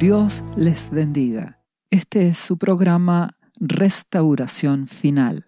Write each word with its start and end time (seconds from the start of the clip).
Dios 0.00 0.42
les 0.56 0.88
bendiga. 0.88 1.62
Este 1.90 2.28
es 2.28 2.38
su 2.38 2.56
programa 2.56 3.36
Restauración 3.56 4.86
Final. 4.86 5.44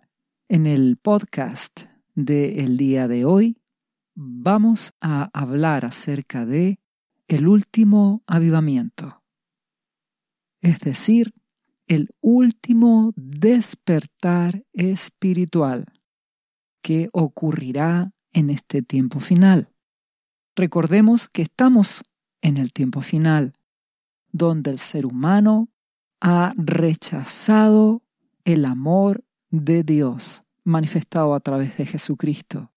En 0.46 0.66
el 0.66 0.98
podcast 0.98 1.84
de 2.14 2.62
el 2.62 2.76
día 2.76 3.08
de 3.08 3.24
hoy 3.24 3.62
vamos 4.14 4.92
a 5.00 5.30
hablar 5.32 5.86
acerca 5.86 6.45
de 6.45 6.80
el 7.28 7.48
último 7.48 8.24
avivamiento. 8.27 9.23
Es 10.60 10.80
decir, 10.80 11.32
el 11.87 12.10
último 12.20 13.14
despertar 13.16 14.66
espiritual 14.74 15.87
que 16.82 17.09
ocurrirá 17.14 18.12
en 18.34 18.50
este 18.50 18.82
tiempo 18.82 19.19
final. 19.19 19.73
Recordemos 20.55 21.30
que 21.30 21.41
estamos 21.41 22.02
en 22.42 22.59
el 22.59 22.74
tiempo 22.74 23.00
final, 23.00 23.55
donde 24.32 24.70
el 24.70 24.78
ser 24.78 25.06
humano 25.06 25.68
ha 26.20 26.52
rechazado 26.56 28.02
el 28.45 28.64
amor 28.64 29.24
de 29.50 29.82
Dios 29.84 30.42
manifestado 30.64 31.34
a 31.34 31.40
través 31.40 31.77
de 31.77 31.86
Jesucristo. 31.86 32.73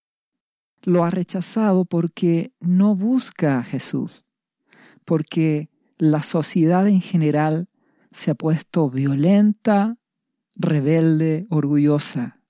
Lo 0.82 1.04
ha 1.04 1.10
rechazado 1.10 1.86
porque 1.86 2.54
no 2.60 2.96
busca 2.96 3.60
a 3.60 3.64
Jesús, 3.64 4.26
porque 5.04 5.70
la 5.98 6.22
sociedad 6.22 6.88
en 6.88 7.02
general 7.02 7.70
se 8.12 8.32
ha 8.32 8.36
puesto 8.36 8.90
violenta, 8.90 9.98
rebelde, 10.56 11.48
orgullosa. 11.50 12.42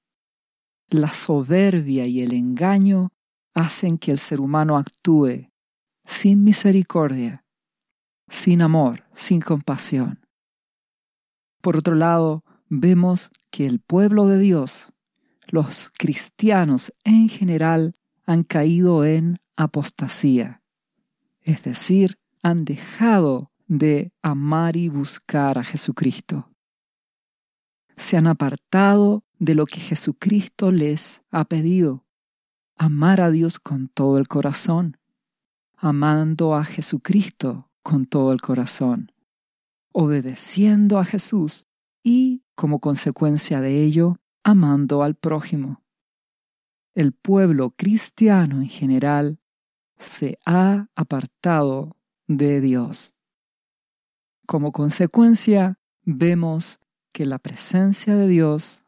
La 0.90 1.10
soberbia 1.10 2.06
y 2.06 2.22
el 2.22 2.34
engaño 2.34 3.12
hacen 3.54 3.98
que 3.98 4.12
el 4.12 4.20
ser 4.20 4.42
humano 4.42 4.78
actúe 4.78 5.50
sin 6.06 6.44
misericordia, 6.44 7.45
sin 8.28 8.62
amor, 8.62 9.04
sin 9.14 9.42
compasión. 9.42 10.26
Por 11.62 11.78
otro 11.78 11.96
lado, 11.96 12.44
vemos 12.70 13.32
que 13.52 13.66
el 13.66 13.80
pueblo 13.80 14.28
de 14.28 14.40
Dios, 14.40 14.94
los 15.48 15.92
cristianos 15.98 16.94
en 17.04 17.30
general, 17.30 17.96
han 18.26 18.44
caído 18.44 19.06
en 19.06 19.38
apostasía, 19.56 20.62
es 21.42 21.64
decir, 21.64 22.18
han 22.42 22.66
dejado 22.66 23.52
de 23.68 24.12
amar 24.22 24.76
y 24.76 24.90
buscar 24.90 25.58
a 25.58 25.64
Jesucristo. 25.64 26.52
Se 27.96 28.18
han 28.18 28.28
apartado 28.28 29.24
de 29.40 29.56
lo 29.56 29.66
que 29.66 29.80
Jesucristo 29.80 30.72
les 30.72 31.22
ha 31.32 31.46
pedido, 31.46 32.06
amar 32.76 33.22
a 33.22 33.32
Dios 33.32 33.60
con 33.60 33.88
todo 33.88 34.18
el 34.18 34.28
corazón, 34.28 34.98
amando 35.78 36.56
a 36.56 36.66
Jesucristo 36.66 37.70
con 37.86 38.08
todo 38.08 38.32
el 38.32 38.42
corazón, 38.42 39.12
obedeciendo 39.94 40.98
a 40.98 41.06
Jesús 41.06 41.68
y, 42.04 42.42
como 42.56 42.80
consecuencia 42.80 43.62
de 43.62 43.84
ello, 43.84 44.18
amando 44.44 45.04
al 45.04 45.14
prójimo. 45.14 45.84
El 46.96 47.14
pueblo 47.14 47.76
cristiano 47.78 48.60
en 48.64 48.70
general 48.70 49.40
se 49.98 50.40
ha 50.48 50.88
apartado 50.96 51.96
de 52.26 52.60
Dios. 52.60 53.14
Como 54.48 54.72
consecuencia, 54.72 55.78
vemos 56.02 56.80
que 57.14 57.28
la 57.28 57.38
presencia 57.38 58.16
de 58.16 58.28
Dios 58.28 58.84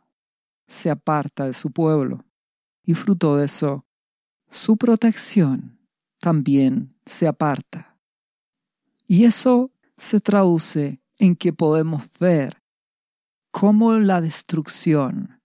se 0.65 0.89
aparta 0.89 1.45
de 1.45 1.53
su 1.53 1.69
pueblo 1.69 2.25
y 2.83 2.95
fruto 2.95 3.35
de 3.35 3.45
eso, 3.45 3.85
su 4.49 4.75
protección 4.75 5.87
también 6.19 6.95
se 7.05 7.27
aparta. 7.27 7.96
Y 9.07 9.25
eso 9.25 9.71
se 9.97 10.19
traduce 10.19 11.01
en 11.17 11.35
que 11.35 11.53
podemos 11.53 12.03
ver 12.19 12.61
cómo 13.51 13.93
la 13.93 14.21
destrucción, 14.21 15.41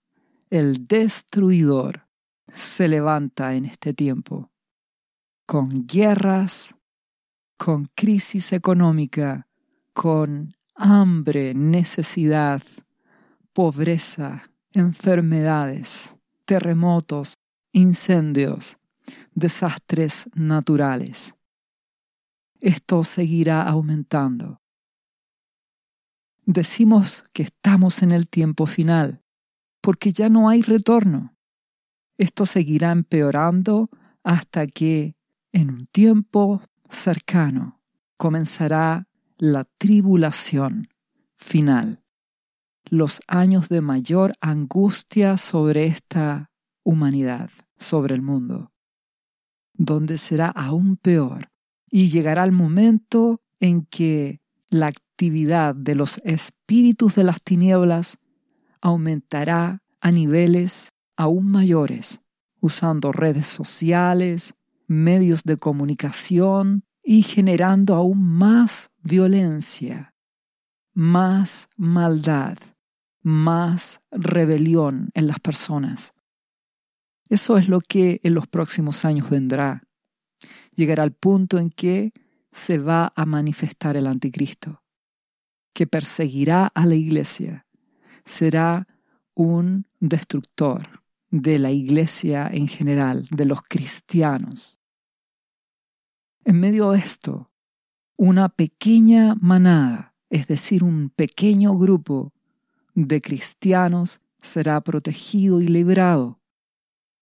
el 0.49 0.85
destruidor, 0.87 2.07
se 2.53 2.87
levanta 2.87 3.55
en 3.55 3.65
este 3.65 3.93
tiempo, 3.93 4.51
con 5.47 5.87
guerras, 5.87 6.75
con 7.57 7.85
crisis 7.95 8.53
económica, 8.53 9.47
con 9.93 10.55
hambre, 10.75 11.53
necesidad, 11.55 12.61
pobreza, 13.53 14.51
enfermedades, 14.71 16.15
terremotos, 16.45 17.33
incendios, 17.71 18.77
desastres 19.33 20.29
naturales. 20.33 21.35
Esto 22.63 23.03
seguirá 23.03 23.63
aumentando. 23.63 24.61
Decimos 26.45 27.25
que 27.33 27.43
estamos 27.43 28.01
en 28.03 28.11
el 28.13 28.29
tiempo 28.29 28.67
final, 28.67 29.21
porque 29.81 30.13
ya 30.13 30.29
no 30.29 30.47
hay 30.47 30.61
retorno. 30.61 31.35
Esto 32.17 32.45
seguirá 32.45 32.93
empeorando 32.93 33.89
hasta 34.23 34.65
que, 34.65 35.17
en 35.51 35.71
un 35.71 35.87
tiempo 35.87 36.61
cercano, 36.89 37.81
comenzará 38.15 39.09
la 39.37 39.65
tribulación 39.77 40.87
final, 41.35 42.01
los 42.85 43.19
años 43.27 43.67
de 43.67 43.81
mayor 43.81 44.35
angustia 44.39 45.35
sobre 45.35 45.87
esta 45.87 46.49
humanidad, 46.81 47.49
sobre 47.77 48.15
el 48.15 48.21
mundo, 48.21 48.71
donde 49.73 50.17
será 50.17 50.47
aún 50.47 50.95
peor 50.95 51.51
y 51.95 52.09
llegará 52.09 52.43
el 52.43 52.51
momento 52.51 53.39
en 53.59 53.85
que 53.85 54.41
la 54.67 54.87
actividad 54.87 55.75
de 55.75 55.93
los 55.93 56.17
espíritus 56.23 57.13
de 57.13 57.23
las 57.23 57.43
tinieblas 57.43 58.17
aumentará 58.81 59.83
a 60.01 60.11
niveles 60.11 60.89
aún 61.15 61.51
mayores, 61.51 62.19
usando 62.59 63.11
redes 63.11 63.45
sociales, 63.45 64.55
medios 64.87 65.43
de 65.43 65.55
comunicación 65.57 66.83
y 67.03 67.21
generando 67.21 67.93
aún 67.93 68.23
más 68.23 68.89
violencia, 69.03 70.15
más 70.95 71.69
maldad, 71.77 72.57
más 73.21 74.01
rebelión 74.09 75.11
en 75.13 75.27
las 75.27 75.39
personas. 75.39 76.15
Eso 77.29 77.59
es 77.59 77.69
lo 77.69 77.81
que 77.81 78.19
en 78.23 78.33
los 78.33 78.47
próximos 78.47 79.05
años 79.05 79.29
vendrá. 79.29 79.83
Llegará 80.75 81.03
al 81.03 81.13
punto 81.13 81.57
en 81.57 81.69
que 81.69 82.13
se 82.51 82.77
va 82.77 83.11
a 83.15 83.25
manifestar 83.25 83.97
el 83.97 84.07
anticristo, 84.07 84.83
que 85.73 85.87
perseguirá 85.87 86.67
a 86.67 86.85
la 86.85 86.95
iglesia, 86.95 87.65
será 88.25 88.87
un 89.33 89.87
destructor 89.99 91.03
de 91.29 91.57
la 91.57 91.71
iglesia 91.71 92.47
en 92.51 92.67
general, 92.67 93.27
de 93.31 93.45
los 93.45 93.63
cristianos. 93.63 94.79
En 96.45 96.59
medio 96.59 96.91
de 96.91 96.99
esto, 96.99 97.49
una 98.17 98.49
pequeña 98.49 99.35
manada, 99.35 100.13
es 100.29 100.45
decir, 100.47 100.83
un 100.83 101.09
pequeño 101.09 101.75
grupo 101.77 102.33
de 102.93 103.21
cristianos 103.21 104.21
será 104.41 104.81
protegido 104.81 105.61
y 105.61 105.67
librado, 105.67 106.39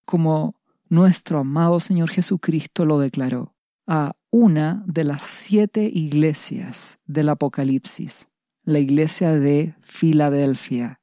como 0.06 0.56
nuestro 0.92 1.40
amado 1.40 1.80
Señor 1.80 2.10
Jesucristo 2.10 2.86
lo 2.86 3.00
declaró 3.00 3.56
a 3.88 4.16
una 4.30 4.84
de 4.86 5.04
las 5.04 5.24
siete 5.24 5.90
iglesias 5.92 7.00
del 7.06 7.30
Apocalipsis, 7.30 8.28
la 8.64 8.80
iglesia 8.80 9.32
de 9.32 9.76
Filadelfia, 9.82 11.02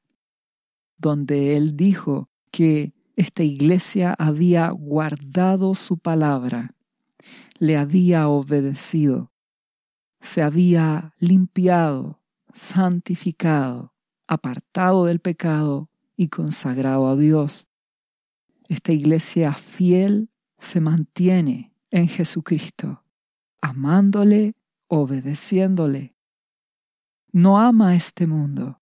donde 0.96 1.56
él 1.56 1.76
dijo 1.76 2.30
que 2.52 2.92
esta 3.16 3.42
iglesia 3.42 4.14
había 4.16 4.70
guardado 4.70 5.74
su 5.74 5.98
palabra 5.98 6.74
le 7.58 7.76
había 7.76 8.28
obedecido, 8.28 9.32
se 10.20 10.42
había 10.42 11.12
limpiado, 11.18 12.20
santificado, 12.52 13.94
apartado 14.26 15.04
del 15.04 15.20
pecado 15.20 15.90
y 16.16 16.28
consagrado 16.28 17.08
a 17.08 17.16
Dios. 17.16 17.67
Esta 18.68 18.92
iglesia 18.92 19.54
fiel 19.54 20.30
se 20.58 20.80
mantiene 20.80 21.72
en 21.90 22.08
Jesucristo, 22.08 23.02
amándole, 23.60 24.54
obedeciéndole. 24.88 26.14
No 27.32 27.58
ama 27.58 27.90
a 27.90 27.94
este 27.94 28.26
mundo, 28.26 28.80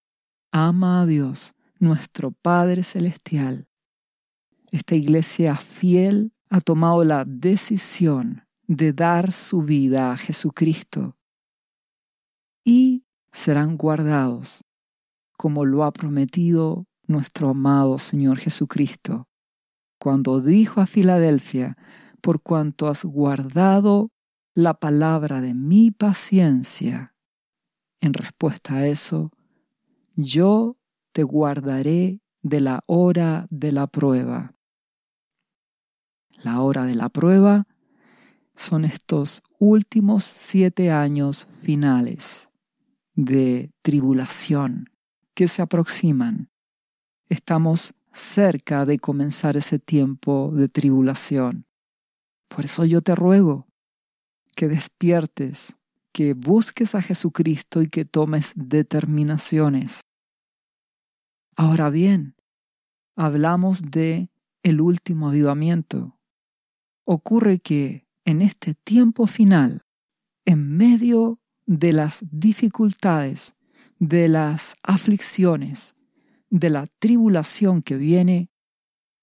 ama 0.51 1.03
a 1.03 1.07
Dios, 1.07 1.55
nuestro 1.79 2.33
Padre 2.33 2.83
Celestial. 2.83 3.69
Esta 4.71 4.95
iglesia 4.95 5.57
fiel 5.57 6.33
ha 6.51 6.61
tomado 6.61 7.05
la 7.05 7.25
decisión 7.25 8.47
de 8.67 8.93
dar 8.93 9.33
su 9.33 9.63
vida 9.63 10.13
a 10.13 10.19
Jesucristo 10.19 11.17
y 12.65 13.05
serán 13.31 13.77
guardados 13.77 14.65
como 15.37 15.65
lo 15.65 15.85
ha 15.85 15.93
prometido 15.93 16.87
nuestro 17.07 17.51
amado 17.51 17.99
Señor 17.99 18.39
Jesucristo, 18.39 19.26
cuando 20.07 20.41
dijo 20.41 20.81
a 20.81 20.87
Filadelfia, 20.87 21.77
por 22.21 22.41
cuanto 22.41 22.87
has 22.87 23.05
guardado 23.05 24.13
la 24.55 24.75
palabra 24.75 25.41
de 25.41 25.53
mi 25.53 25.91
paciencia, 25.91 27.17
en 28.01 28.15
respuesta 28.15 28.77
a 28.77 28.87
eso, 28.87 29.33
yo 30.15 30.77
te 31.11 31.25
guardaré 31.25 32.21
de 32.41 32.61
la 32.61 32.85
hora 32.87 33.49
de 33.51 33.73
la 33.73 33.89
prueba. 33.89 34.55
La 36.37 36.61
hora 36.61 36.87
de 36.87 36.95
la 36.95 37.09
prueba 37.09 37.67
son 38.55 38.85
estos 38.85 39.43
últimos 39.59 40.23
siete 40.23 40.93
años 40.93 41.49
finales 41.63 42.49
de 43.17 43.73
tribulación 43.83 44.89
que 45.35 45.49
se 45.49 45.63
aproximan. 45.63 46.49
Estamos 47.29 47.93
cerca 48.17 48.87
de 48.87 48.99
comenzar 48.99 49.57
ese 49.57 49.79
tiempo 49.79 50.51
de 50.53 50.69
tribulación. 50.69 51.67
Por 52.49 52.65
eso 52.65 52.85
yo 52.85 53.01
te 53.01 53.15
ruego 53.15 53.69
que 54.57 54.69
despiertes, 54.69 55.77
que 56.13 56.35
busques 56.35 56.95
a 56.95 57.03
Jesucristo 57.03 57.83
y 57.83 57.89
que 57.89 58.05
tomes 58.05 58.53
determinaciones. 58.55 60.01
Ahora 61.57 61.91
bien, 61.91 62.35
hablamos 63.17 63.83
de 63.83 64.31
el 64.63 64.81
último 64.81 65.29
avivamiento. 65.29 66.19
Ocurre 67.05 67.59
que 67.59 68.07
en 68.25 68.41
este 68.43 68.75
tiempo 68.75 69.27
final, 69.27 69.85
en 70.45 70.77
medio 70.77 71.41
de 71.67 71.93
las 71.93 72.21
dificultades, 72.31 73.55
de 73.99 74.29
las 74.29 74.75
aflicciones, 74.83 75.96
de 76.51 76.71
la 76.71 76.87
tribulación 76.99 77.83
que 77.83 77.97
viene, 77.97 78.51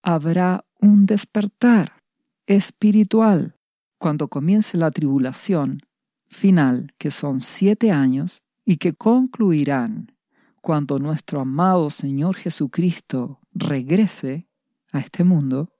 habrá 0.02 0.66
un 0.80 1.06
despertar 1.06 2.04
espiritual 2.46 3.56
cuando 3.98 4.28
comience 4.28 4.78
la 4.78 4.92
tribulación 4.92 5.80
final, 6.28 6.94
que 6.98 7.12
son 7.12 7.40
siete 7.40 7.92
años, 7.92 8.42
y 8.66 8.78
que 8.78 8.94
concluirán 8.94 10.12
cuando 10.62 11.00
nuestro 11.00 11.42
amado 11.42 11.90
Señor 11.90 12.36
Jesucristo 12.36 13.40
regrese 13.54 14.48
a 14.92 15.00
este 15.00 15.24
mundo 15.24 15.74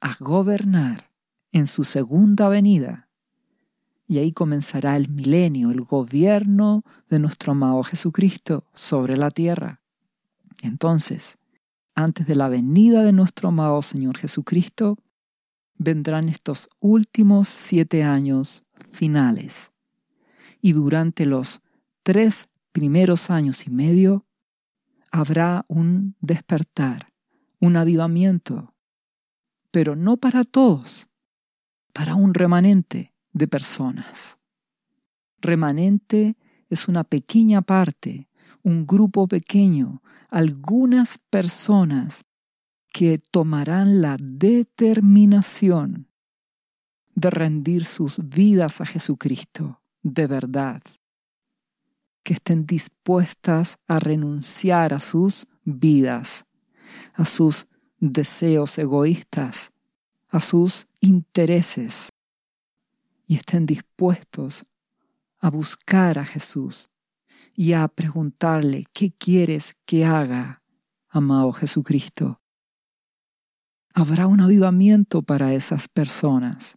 a 0.00 0.16
gobernar 0.18 1.10
en 1.52 1.66
su 1.66 1.84
segunda 1.84 2.48
venida. 2.48 3.08
Y 4.08 4.18
ahí 4.18 4.32
comenzará 4.32 4.96
el 4.96 5.08
milenio, 5.08 5.70
el 5.70 5.80
gobierno 5.80 6.84
de 7.08 7.18
nuestro 7.18 7.52
amado 7.52 7.82
Jesucristo 7.82 8.64
sobre 8.74 9.16
la 9.16 9.30
tierra. 9.30 9.80
Entonces, 10.62 11.38
antes 11.94 12.26
de 12.26 12.34
la 12.34 12.48
venida 12.48 13.02
de 13.02 13.12
nuestro 13.12 13.48
amado 13.48 13.80
Señor 13.82 14.18
Jesucristo, 14.18 14.98
vendrán 15.78 16.28
estos 16.28 16.68
últimos 16.80 17.48
siete 17.48 18.02
años 18.02 18.64
finales. 18.92 19.72
Y 20.60 20.72
durante 20.72 21.26
los 21.26 21.60
tres 22.02 22.48
primeros 22.72 23.30
años 23.30 23.66
y 23.66 23.70
medio 23.70 24.26
habrá 25.10 25.64
un 25.68 26.16
despertar, 26.20 27.12
un 27.60 27.76
avivamiento, 27.76 28.74
pero 29.70 29.96
no 29.96 30.16
para 30.16 30.44
todos, 30.44 31.08
para 31.92 32.14
un 32.14 32.34
remanente 32.34 33.14
de 33.32 33.48
personas. 33.48 34.38
Remanente 35.38 36.36
es 36.68 36.88
una 36.88 37.04
pequeña 37.04 37.62
parte, 37.62 38.28
un 38.66 38.84
grupo 38.84 39.28
pequeño 39.28 40.02
algunas 40.28 41.18
personas 41.30 42.24
que 42.92 43.18
tomarán 43.18 44.02
la 44.02 44.16
determinación 44.18 46.08
de 47.14 47.30
rendir 47.30 47.84
sus 47.84 48.18
vidas 48.18 48.80
a 48.80 48.84
Jesucristo 48.84 49.80
de 50.02 50.26
verdad, 50.26 50.82
que 52.24 52.34
estén 52.34 52.66
dispuestas 52.66 53.78
a 53.86 54.00
renunciar 54.00 54.92
a 54.94 54.98
sus 54.98 55.46
vidas, 55.62 56.44
a 57.14 57.24
sus 57.24 57.68
deseos 58.00 58.76
egoístas, 58.78 59.70
a 60.28 60.40
sus 60.40 60.88
intereses, 60.98 62.08
y 63.28 63.36
estén 63.36 63.64
dispuestos 63.64 64.66
a 65.38 65.50
buscar 65.50 66.18
a 66.18 66.24
Jesús 66.24 66.88
y 67.56 67.72
a 67.72 67.88
preguntarle, 67.88 68.84
¿qué 68.92 69.12
quieres 69.12 69.76
que 69.86 70.04
haga, 70.04 70.62
amado 71.08 71.52
Jesucristo? 71.52 72.42
Habrá 73.94 74.26
un 74.26 74.40
avivamiento 74.40 75.22
para 75.22 75.54
esas 75.54 75.88
personas, 75.88 76.76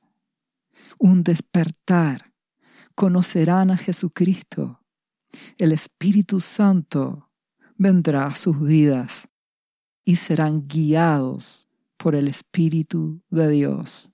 un 0.97 1.21
despertar. 1.23 2.33
Conocerán 2.95 3.71
a 3.71 3.77
Jesucristo. 3.77 4.81
El 5.57 5.73
Espíritu 5.73 6.39
Santo 6.39 7.29
vendrá 7.75 8.25
a 8.25 8.35
sus 8.35 8.59
vidas 8.59 9.29
y 10.03 10.15
serán 10.15 10.67
guiados 10.67 11.69
por 11.97 12.15
el 12.15 12.27
Espíritu 12.27 13.21
de 13.29 13.49
Dios. 13.49 14.11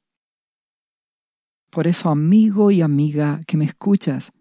Por 1.70 1.88
eso, 1.88 2.10
amigo 2.10 2.72
y 2.72 2.82
amiga 2.82 3.42
que 3.46 3.58
me 3.58 3.66
escuchas, 3.66 4.32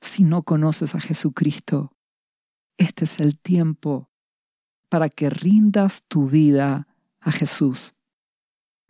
si 0.00 0.24
no 0.24 0.42
conoces 0.42 0.94
a 0.94 1.00
Jesucristo, 1.00 1.92
este 2.78 3.04
es 3.04 3.20
el 3.20 3.38
tiempo 3.38 4.10
para 4.88 5.08
que 5.08 5.30
rindas 5.30 6.02
tu 6.08 6.28
vida 6.28 6.88
a 7.20 7.32
Jesús. 7.32 7.94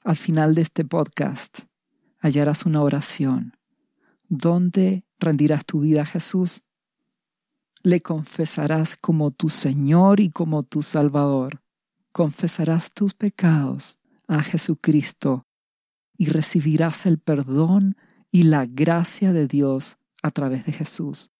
Al 0.05 0.17
final 0.17 0.55
de 0.55 0.63
este 0.63 0.85
podcast 0.85 1.61
hallarás 2.19 2.67
una 2.67 2.83
oración 2.83 3.57
donde 4.29 5.05
rendirás 5.19 5.65
tu 5.65 5.81
vida 5.81 6.03
a 6.03 6.07
Jesús. 6.07 6.63
Le 7.83 8.03
confesarás 8.03 8.97
como 8.97 9.31
tu 9.31 9.49
Señor 9.49 10.21
y 10.21 10.31
como 10.31 10.65
tu 10.65 10.83
Salvador. 10.83 11.63
Confesarás 12.13 12.93
tus 12.93 13.15
pecados 13.15 13.99
a 14.27 14.43
Jesucristo 14.43 15.47
y 16.17 16.27
recibirás 16.27 17.07
el 17.07 17.19
perdón 17.19 17.97
y 18.31 18.45
la 18.45 18.67
gracia 18.67 19.33
de 19.33 19.47
Dios 19.47 19.99
a 20.27 20.31
través 20.31 20.67
de 20.67 20.73
Jesús. 20.73 21.31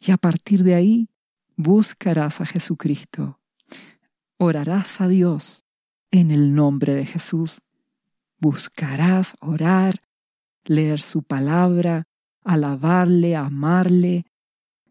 Y 0.00 0.10
a 0.10 0.16
partir 0.16 0.62
de 0.62 0.74
ahí 0.74 1.08
buscarás 1.56 2.40
a 2.40 2.46
Jesucristo. 2.46 3.40
Orarás 4.38 5.00
a 5.00 5.08
Dios 5.08 5.64
en 6.10 6.30
el 6.30 6.54
nombre 6.54 6.94
de 6.94 7.06
Jesús. 7.06 7.62
Buscarás 8.38 9.34
orar, 9.40 10.02
leer 10.64 11.00
su 11.00 11.22
palabra, 11.22 12.06
alabarle, 12.44 13.36
amarle. 13.36 14.26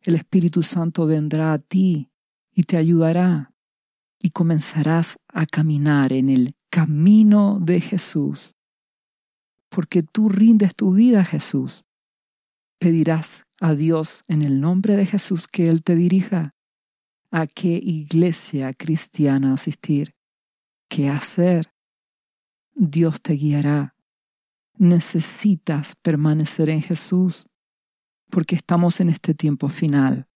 El 0.01 0.15
Espíritu 0.15 0.63
Santo 0.63 1.05
vendrá 1.05 1.53
a 1.53 1.59
ti 1.59 2.09
y 2.51 2.63
te 2.63 2.77
ayudará 2.77 3.53
y 4.19 4.31
comenzarás 4.31 5.19
a 5.27 5.45
caminar 5.45 6.13
en 6.13 6.29
el 6.29 6.55
camino 6.69 7.59
de 7.61 7.81
Jesús. 7.81 8.55
Porque 9.69 10.01
tú 10.01 10.29
rindes 10.29 10.75
tu 10.75 10.93
vida 10.93 11.21
a 11.21 11.25
Jesús 11.25 11.85
pedirás 12.77 13.45
a 13.59 13.73
Dios 13.73 14.23
en 14.27 14.41
el 14.41 14.59
nombre 14.59 14.95
de 14.95 15.05
Jesús 15.05 15.47
que 15.47 15.67
Él 15.67 15.83
te 15.83 15.95
dirija 15.95 16.55
a 17.31 17.47
qué 17.47 17.79
iglesia 17.81 18.73
cristiana 18.73 19.53
asistir, 19.53 20.15
qué 20.87 21.09
hacer. 21.09 21.73
Dios 22.73 23.21
te 23.21 23.33
guiará. 23.33 23.95
Necesitas 24.77 25.95
permanecer 26.01 26.69
en 26.69 26.81
Jesús 26.81 27.47
porque 28.29 28.55
estamos 28.55 28.99
en 28.99 29.09
este 29.09 29.33
tiempo 29.33 29.69
final. 29.69 30.27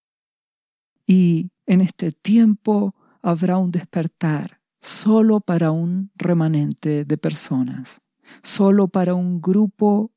Y 1.06 1.52
en 1.66 1.82
este 1.82 2.12
tiempo 2.12 2.96
habrá 3.22 3.58
un 3.58 3.72
despertar 3.72 4.62
solo 4.82 5.42
para 5.42 5.72
un 5.72 6.12
remanente 6.16 7.04
de 7.04 7.18
personas, 7.18 8.02
solo 8.44 8.88
para 8.88 9.16
un 9.16 9.42
grupo 9.42 10.12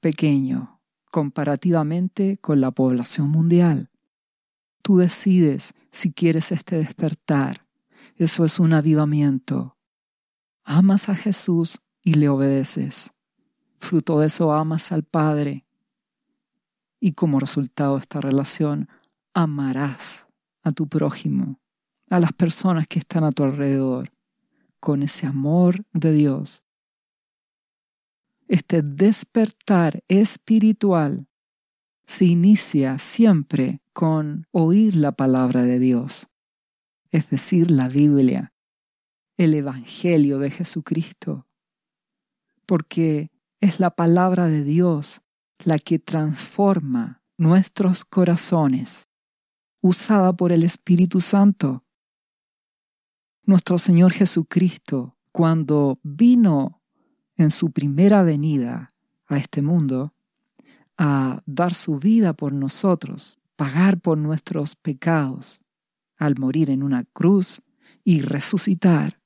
pequeño 0.00 0.73
comparativamente 1.14 2.38
con 2.38 2.60
la 2.60 2.72
población 2.72 3.28
mundial. 3.28 3.88
Tú 4.82 4.96
decides 4.96 5.72
si 5.92 6.12
quieres 6.12 6.50
este 6.50 6.74
despertar. 6.74 7.68
Eso 8.16 8.44
es 8.44 8.58
un 8.58 8.72
avivamiento. 8.72 9.76
Amas 10.64 11.08
a 11.08 11.14
Jesús 11.14 11.78
y 12.02 12.14
le 12.14 12.28
obedeces. 12.28 13.12
Fruto 13.78 14.18
de 14.18 14.26
eso 14.26 14.52
amas 14.52 14.90
al 14.90 15.04
Padre. 15.04 15.64
Y 16.98 17.12
como 17.12 17.38
resultado 17.38 17.94
de 17.94 18.00
esta 18.00 18.20
relación, 18.20 18.88
amarás 19.34 20.26
a 20.64 20.72
tu 20.72 20.88
prójimo, 20.88 21.60
a 22.10 22.18
las 22.18 22.32
personas 22.32 22.88
que 22.88 22.98
están 22.98 23.22
a 23.22 23.30
tu 23.30 23.44
alrededor, 23.44 24.12
con 24.80 25.04
ese 25.04 25.28
amor 25.28 25.84
de 25.92 26.10
Dios 26.10 26.63
este 28.48 28.82
despertar 28.82 30.02
espiritual 30.08 31.28
se 32.06 32.26
inicia 32.26 32.98
siempre 32.98 33.80
con 33.92 34.46
oír 34.50 34.96
la 34.96 35.12
palabra 35.12 35.62
de 35.62 35.78
Dios, 35.78 36.28
es 37.10 37.30
decir, 37.30 37.70
la 37.70 37.88
Biblia, 37.88 38.52
el 39.36 39.54
Evangelio 39.54 40.38
de 40.38 40.50
Jesucristo, 40.50 41.46
porque 42.66 43.30
es 43.60 43.80
la 43.80 43.90
palabra 43.90 44.46
de 44.48 44.62
Dios 44.62 45.22
la 45.60 45.78
que 45.78 45.98
transforma 45.98 47.22
nuestros 47.36 48.04
corazones 48.04 49.08
usada 49.80 50.32
por 50.32 50.52
el 50.52 50.62
Espíritu 50.62 51.20
Santo. 51.20 51.84
Nuestro 53.42 53.76
Señor 53.76 54.12
Jesucristo, 54.12 55.18
cuando 55.30 55.98
vino 56.02 56.82
en 57.36 57.50
su 57.50 57.70
primera 57.70 58.22
venida 58.22 58.94
a 59.26 59.38
este 59.38 59.62
mundo, 59.62 60.14
a 60.96 61.42
dar 61.46 61.74
su 61.74 61.98
vida 61.98 62.32
por 62.34 62.52
nosotros, 62.52 63.38
pagar 63.56 64.00
por 64.00 64.18
nuestros 64.18 64.76
pecados, 64.76 65.60
al 66.16 66.36
morir 66.38 66.70
en 66.70 66.82
una 66.82 67.04
cruz 67.04 67.62
y 68.04 68.20
resucitar. 68.20 69.20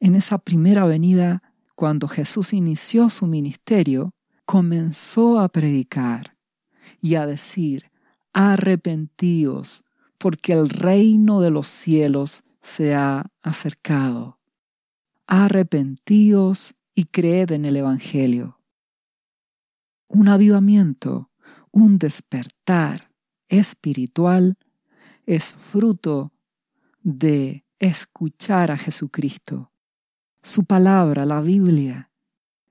En 0.00 0.14
esa 0.14 0.38
primera 0.38 0.84
venida, 0.84 1.42
cuando 1.74 2.08
Jesús 2.08 2.52
inició 2.52 3.08
su 3.08 3.26
ministerio, 3.26 4.14
comenzó 4.44 5.40
a 5.40 5.48
predicar 5.48 6.36
y 7.00 7.14
a 7.14 7.26
decir, 7.26 7.90
arrepentíos, 8.32 9.82
porque 10.18 10.52
el 10.52 10.68
reino 10.68 11.40
de 11.40 11.50
los 11.50 11.68
cielos 11.68 12.42
se 12.60 12.94
ha 12.94 13.30
acercado. 13.42 14.38
Arrepentíos 15.26 16.76
y 16.94 17.06
creed 17.06 17.50
en 17.50 17.64
el 17.64 17.76
Evangelio. 17.76 18.60
Un 20.06 20.28
avivamiento, 20.28 21.32
un 21.72 21.98
despertar 21.98 23.10
espiritual 23.48 24.56
es 25.26 25.46
fruto 25.46 26.32
de 27.02 27.64
escuchar 27.80 28.70
a 28.70 28.78
Jesucristo, 28.78 29.72
su 30.42 30.64
palabra, 30.64 31.26
la 31.26 31.40
Biblia, 31.40 32.12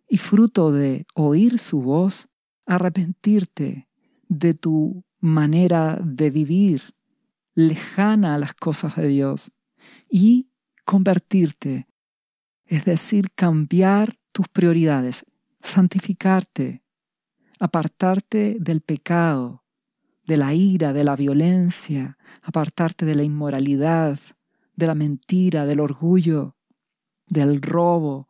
y 0.08 0.18
fruto 0.18 0.72
de 0.72 1.06
oír 1.14 1.60
su 1.60 1.82
voz, 1.82 2.30
arrepentirte 2.66 3.90
de 4.30 4.54
tu 4.54 5.04
manera 5.20 6.00
de 6.02 6.30
vivir 6.30 6.96
lejana 7.54 8.36
a 8.36 8.38
las 8.38 8.54
cosas 8.54 8.96
de 8.96 9.10
Dios 9.10 9.52
y 10.10 10.50
convertirte, 10.86 11.88
es 12.66 12.86
decir, 12.86 13.32
cambiar 13.36 14.18
tus 14.32 14.48
prioridades, 14.48 15.26
santificarte, 15.62 16.84
apartarte 17.60 18.58
del 18.60 18.82
pecado, 18.82 19.64
de 20.26 20.38
la 20.38 20.54
ira, 20.54 20.94
de 20.94 21.04
la 21.04 21.16
violencia, 21.16 22.18
apartarte 22.42 23.06
de 23.06 23.16
la 23.16 23.24
inmoralidad, 23.24 24.20
de 24.76 24.88
la 24.88 24.96
mentira, 24.96 25.66
del 25.66 25.80
orgullo, 25.80 26.56
del 27.28 27.62
robo, 27.62 28.28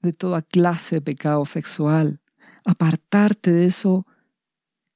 de 0.00 0.12
toda 0.12 0.42
clase 0.42 0.96
de 0.96 1.02
pecado 1.02 1.44
sexual, 1.44 2.20
apartarte 2.64 3.52
de 3.52 3.66
eso 3.66 4.06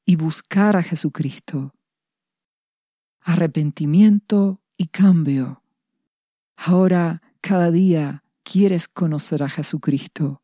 y 0.05 0.17
buscar 0.17 0.77
a 0.77 0.83
Jesucristo. 0.83 1.75
Arrepentimiento 3.21 4.61
y 4.77 4.89
cambio. 4.89 5.63
Ahora, 6.57 7.23
cada 7.41 7.71
día, 7.71 8.24
quieres 8.45 8.87
conocer 8.87 9.43
a 9.43 9.49
Jesucristo, 9.49 10.43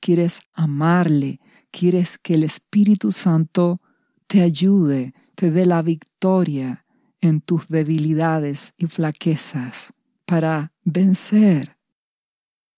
quieres 0.00 0.40
amarle, 0.52 1.40
quieres 1.70 2.18
que 2.18 2.34
el 2.34 2.44
Espíritu 2.44 3.12
Santo 3.12 3.80
te 4.26 4.42
ayude, 4.42 5.14
te 5.34 5.50
dé 5.50 5.64
la 5.64 5.80
victoria 5.80 6.84
en 7.20 7.40
tus 7.40 7.68
debilidades 7.68 8.74
y 8.76 8.86
flaquezas 8.86 9.94
para 10.26 10.72
vencer. 10.84 11.78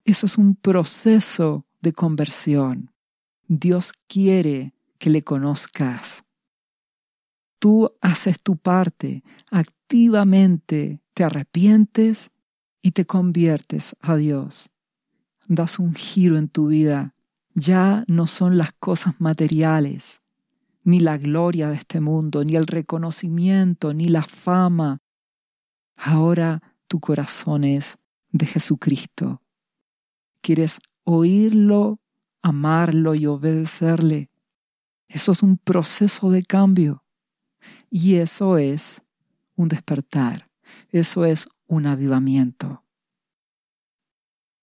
Eso 0.04 0.26
es 0.26 0.38
un 0.38 0.54
proceso 0.54 1.66
de 1.80 1.92
conversión. 1.92 2.92
Dios 3.46 3.92
quiere 4.06 4.75
que 4.98 5.10
le 5.10 5.22
conozcas. 5.22 6.25
Tú 7.58 7.90
haces 8.00 8.42
tu 8.42 8.56
parte, 8.56 9.25
activamente 9.50 11.02
te 11.14 11.25
arrepientes 11.25 12.30
y 12.88 12.92
te 12.92 13.04
conviertes 13.04 13.95
a 14.00 14.16
Dios. 14.16 14.71
Das 15.47 15.78
un 15.78 15.95
giro 15.95 16.38
en 16.38 16.49
tu 16.49 16.68
vida. 16.68 17.14
Ya 17.52 18.02
no 18.07 18.26
son 18.26 18.57
las 18.57 18.73
cosas 18.73 19.21
materiales, 19.21 20.23
ni 20.85 20.99
la 20.99 21.18
gloria 21.18 21.68
de 21.68 21.75
este 21.75 22.00
mundo, 22.00 22.45
ni 22.45 22.57
el 22.57 22.66
reconocimiento, 22.66 23.92
ni 23.92 24.09
la 24.09 24.23
fama. 24.23 25.02
Ahora 25.97 26.62
tu 26.87 26.99
corazón 26.99 27.64
es 27.64 27.99
de 28.33 28.47
Jesucristo. 28.47 29.42
Quieres 30.40 30.78
oírlo, 31.04 32.00
amarlo 32.40 33.14
y 33.14 33.26
obedecerle. 33.26 34.30
Eso 35.09 35.33
es 35.33 35.42
un 35.42 35.59
proceso 35.59 36.30
de 36.30 36.42
cambio. 36.42 37.04
Y 37.90 38.14
eso 38.14 38.57
es 38.57 39.02
un 39.57 39.68
despertar. 39.68 40.49
Eso 40.90 41.26
es 41.26 41.49
un 41.68 41.87
avivamiento. 41.87 42.82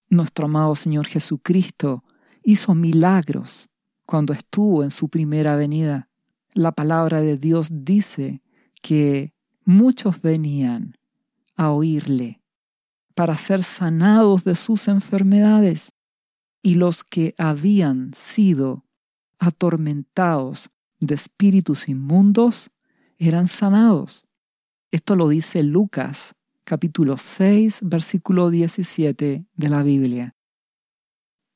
Nuestro 0.09 0.45
amado 0.45 0.75
Señor 0.75 1.07
Jesucristo 1.07 2.03
hizo 2.43 2.75
milagros 2.75 3.69
cuando 4.05 4.33
estuvo 4.33 4.83
en 4.83 4.91
su 4.91 5.07
primera 5.09 5.55
venida 5.55 6.09
la 6.55 6.71
palabra 6.71 7.21
de 7.21 7.37
Dios 7.37 7.67
dice 7.69 8.41
que 8.81 9.33
muchos 9.65 10.21
venían 10.21 10.95
a 11.57 11.71
oírle 11.71 12.41
para 13.13 13.37
ser 13.37 13.61
sanados 13.63 14.45
de 14.45 14.55
sus 14.55 14.87
enfermedades 14.87 15.91
y 16.61 16.75
los 16.75 17.03
que 17.03 17.35
habían 17.37 18.13
sido 18.13 18.85
atormentados 19.37 20.69
de 20.99 21.15
espíritus 21.15 21.89
inmundos 21.89 22.71
eran 23.17 23.47
sanados. 23.47 24.25
Esto 24.91 25.15
lo 25.15 25.27
dice 25.27 25.61
Lucas 25.61 26.35
capítulo 26.65 27.17
6 27.17 27.79
versículo 27.81 28.49
17 28.49 29.45
de 29.53 29.69
la 29.69 29.83
Biblia. 29.83 30.35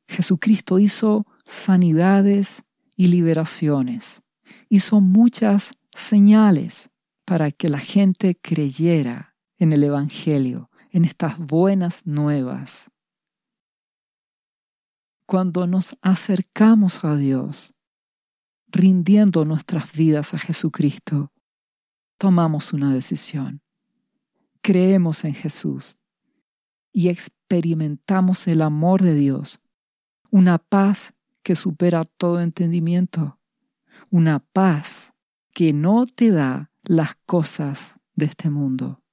Jesucristo 0.07 0.79
hizo 0.79 1.25
sanidades 1.45 2.63
y 2.95 3.07
liberaciones 3.07 4.21
hizo 4.69 5.01
muchas 5.01 5.71
señales 5.91 6.89
para 7.25 7.51
que 7.51 7.69
la 7.69 7.79
gente 7.79 8.37
creyera 8.41 9.35
en 9.57 9.73
el 9.73 9.83
Evangelio, 9.83 10.69
en 10.91 11.05
estas 11.05 11.37
buenas 11.37 12.05
nuevas. 12.05 12.89
Cuando 15.25 15.67
nos 15.67 15.95
acercamos 16.01 17.03
a 17.03 17.15
Dios, 17.15 17.73
rindiendo 18.67 19.45
nuestras 19.45 19.91
vidas 19.93 20.33
a 20.33 20.39
Jesucristo, 20.39 21.31
tomamos 22.17 22.73
una 22.73 22.93
decisión. 22.93 23.61
Creemos 24.61 25.23
en 25.25 25.33
Jesús 25.33 25.97
y 26.91 27.09
experimentamos 27.09 28.47
el 28.47 28.61
amor 28.61 29.01
de 29.01 29.13
Dios, 29.13 29.59
una 30.29 30.57
paz 30.57 31.13
que 31.43 31.55
supera 31.55 32.03
todo 32.03 32.41
entendimiento 32.41 33.39
una 34.09 34.39
paz 34.39 35.13
que 35.53 35.73
no 35.73 36.05
te 36.05 36.31
da 36.31 36.71
las 36.83 37.15
cosas 37.25 37.95
de 38.15 38.25
este 38.25 38.49
mundo. 38.49 39.03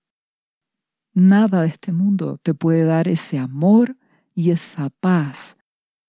Nada 1.12 1.62
de 1.62 1.68
este 1.68 1.92
mundo 1.92 2.38
te 2.42 2.54
puede 2.54 2.84
dar 2.84 3.08
ese 3.08 3.38
amor 3.38 3.96
y 4.34 4.50
esa 4.50 4.90
paz 4.90 5.56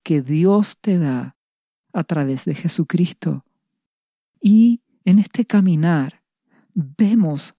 que 0.03 0.21
Dios 0.21 0.77
te 0.79 0.97
da 0.97 1.37
a 1.93 2.03
través 2.03 2.45
de 2.45 2.55
Jesucristo. 2.55 3.45
Y 4.41 4.81
en 5.05 5.19
este 5.19 5.45
caminar 5.45 6.23
vemos 6.73 7.55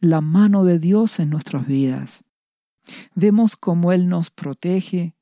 la 0.00 0.20
mano 0.20 0.64
de 0.64 0.78
Dios 0.78 1.18
en 1.20 1.30
nuestras 1.30 1.66
vidas. 1.66 2.24
Vemos 3.14 3.56
cómo 3.56 3.92
Él 3.92 4.08
nos 4.08 4.30
protege, 4.30 5.16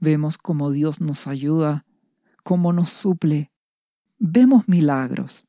vemos 0.00 0.38
cómo 0.38 0.70
Dios 0.70 1.00
nos 1.00 1.26
ayuda, 1.26 1.84
cómo 2.42 2.72
nos 2.72 2.90
suple, 2.90 3.52
vemos 4.18 4.68
milagros 4.68 5.46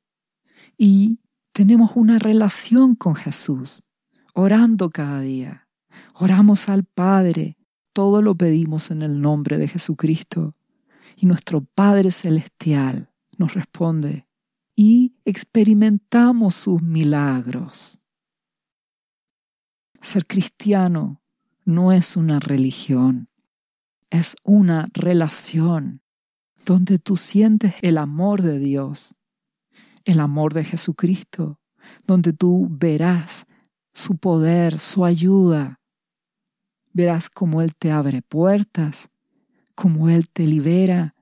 y 0.78 1.20
tenemos 1.54 1.92
una 1.96 2.18
relación 2.18 2.96
con 2.96 3.16
Jesús, 3.16 3.84
orando 4.34 4.90
cada 4.90 5.22
día. 5.22 5.68
Oramos 6.14 6.70
al 6.70 6.84
Padre, 6.84 7.58
todo 7.94 8.22
lo 8.22 8.36
pedimos 8.36 8.92
en 8.92 9.02
el 9.02 9.22
nombre 9.22 9.58
de 9.58 9.68
Jesucristo 9.68 10.56
y 11.16 11.26
nuestro 11.26 11.62
Padre 11.62 12.12
Celestial 12.12 13.10
nos 13.38 13.54
responde 13.54 14.28
y 14.76 15.16
experimentamos 15.26 16.54
sus 16.56 16.82
milagros. 16.82 17.99
Ser 20.02 20.26
cristiano 20.26 21.22
no 21.66 21.92
es 21.92 22.16
una 22.16 22.40
religión, 22.40 23.30
es 24.10 24.36
una 24.44 24.90
relación 24.94 26.02
donde 26.66 27.00
tú 27.00 27.18
sientes 27.18 27.76
el 27.82 27.98
amor 27.98 28.42
de 28.42 28.60
Dios, 28.60 29.16
el 30.06 30.20
amor 30.20 30.54
de 30.54 30.64
Jesucristo, 30.64 31.60
donde 32.06 32.34
tú 32.34 32.68
verás 32.70 33.46
su 33.94 34.18
poder, 34.18 34.80
su 34.80 35.06
ayuda, 35.06 35.80
verás 36.94 37.30
cómo 37.30 37.62
Él 37.62 37.76
te 37.76 37.92
abre 37.92 38.22
puertas, 38.22 39.10
cómo 39.76 40.10
Él 40.10 40.30
te 40.30 40.46
libera, 40.46 41.16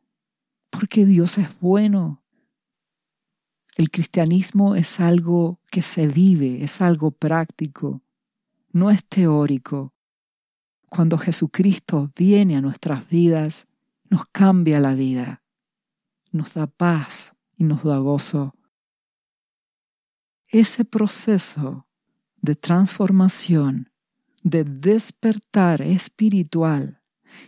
porque 0.69 1.05
Dios 1.05 1.37
es 1.37 1.59
bueno. 1.59 2.23
El 3.75 3.91
cristianismo 3.91 4.75
es 4.75 4.99
algo 4.99 5.59
que 5.69 5.81
se 5.81 6.07
vive, 6.07 6.63
es 6.63 6.81
algo 6.81 7.11
práctico, 7.11 8.01
no 8.71 8.91
es 8.91 9.05
teórico. 9.05 9.93
Cuando 10.89 11.17
Jesucristo 11.17 12.11
viene 12.15 12.55
a 12.55 12.61
nuestras 12.61 13.07
vidas, 13.09 13.67
nos 14.09 14.25
cambia 14.31 14.79
la 14.79 14.95
vida, 14.95 15.43
nos 16.31 16.53
da 16.53 16.67
paz 16.67 17.33
y 17.55 17.63
nos 17.65 17.83
da 17.83 17.97
gozo. 17.97 18.55
Ese 20.47 20.85
proceso 20.85 21.87
de 22.41 22.55
transformación, 22.55 23.91
de 24.43 24.63
despertar 24.63 25.81
espiritual 25.81 27.01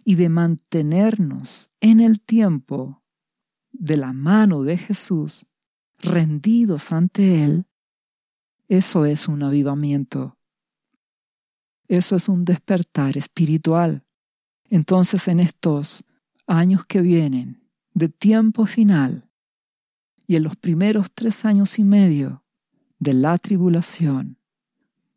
y 0.03 0.15
de 0.15 0.27
mantenernos 0.27 1.69
en 1.79 2.01
el 2.01 2.19
tiempo 2.19 3.01
de 3.71 3.95
la 3.95 4.11
mano 4.11 4.63
de 4.63 4.77
Jesús, 4.77 5.45
rendidos 5.97 6.91
ante 6.91 7.43
Él, 7.45 7.65
eso 8.67 9.05
es 9.05 9.27
un 9.27 9.43
avivamiento. 9.43 10.38
Eso 11.89 12.15
es 12.15 12.29
un 12.29 12.45
despertar 12.45 13.17
espiritual. 13.17 14.05
Entonces 14.69 15.27
en 15.27 15.41
estos 15.41 16.05
años 16.47 16.85
que 16.85 17.01
vienen, 17.01 17.67
de 17.93 18.07
tiempo 18.07 18.65
final, 18.65 19.29
y 20.25 20.37
en 20.37 20.43
los 20.43 20.55
primeros 20.55 21.11
tres 21.13 21.43
años 21.43 21.77
y 21.77 21.83
medio 21.83 22.45
de 22.99 23.13
la 23.13 23.37
tribulación, 23.37 24.37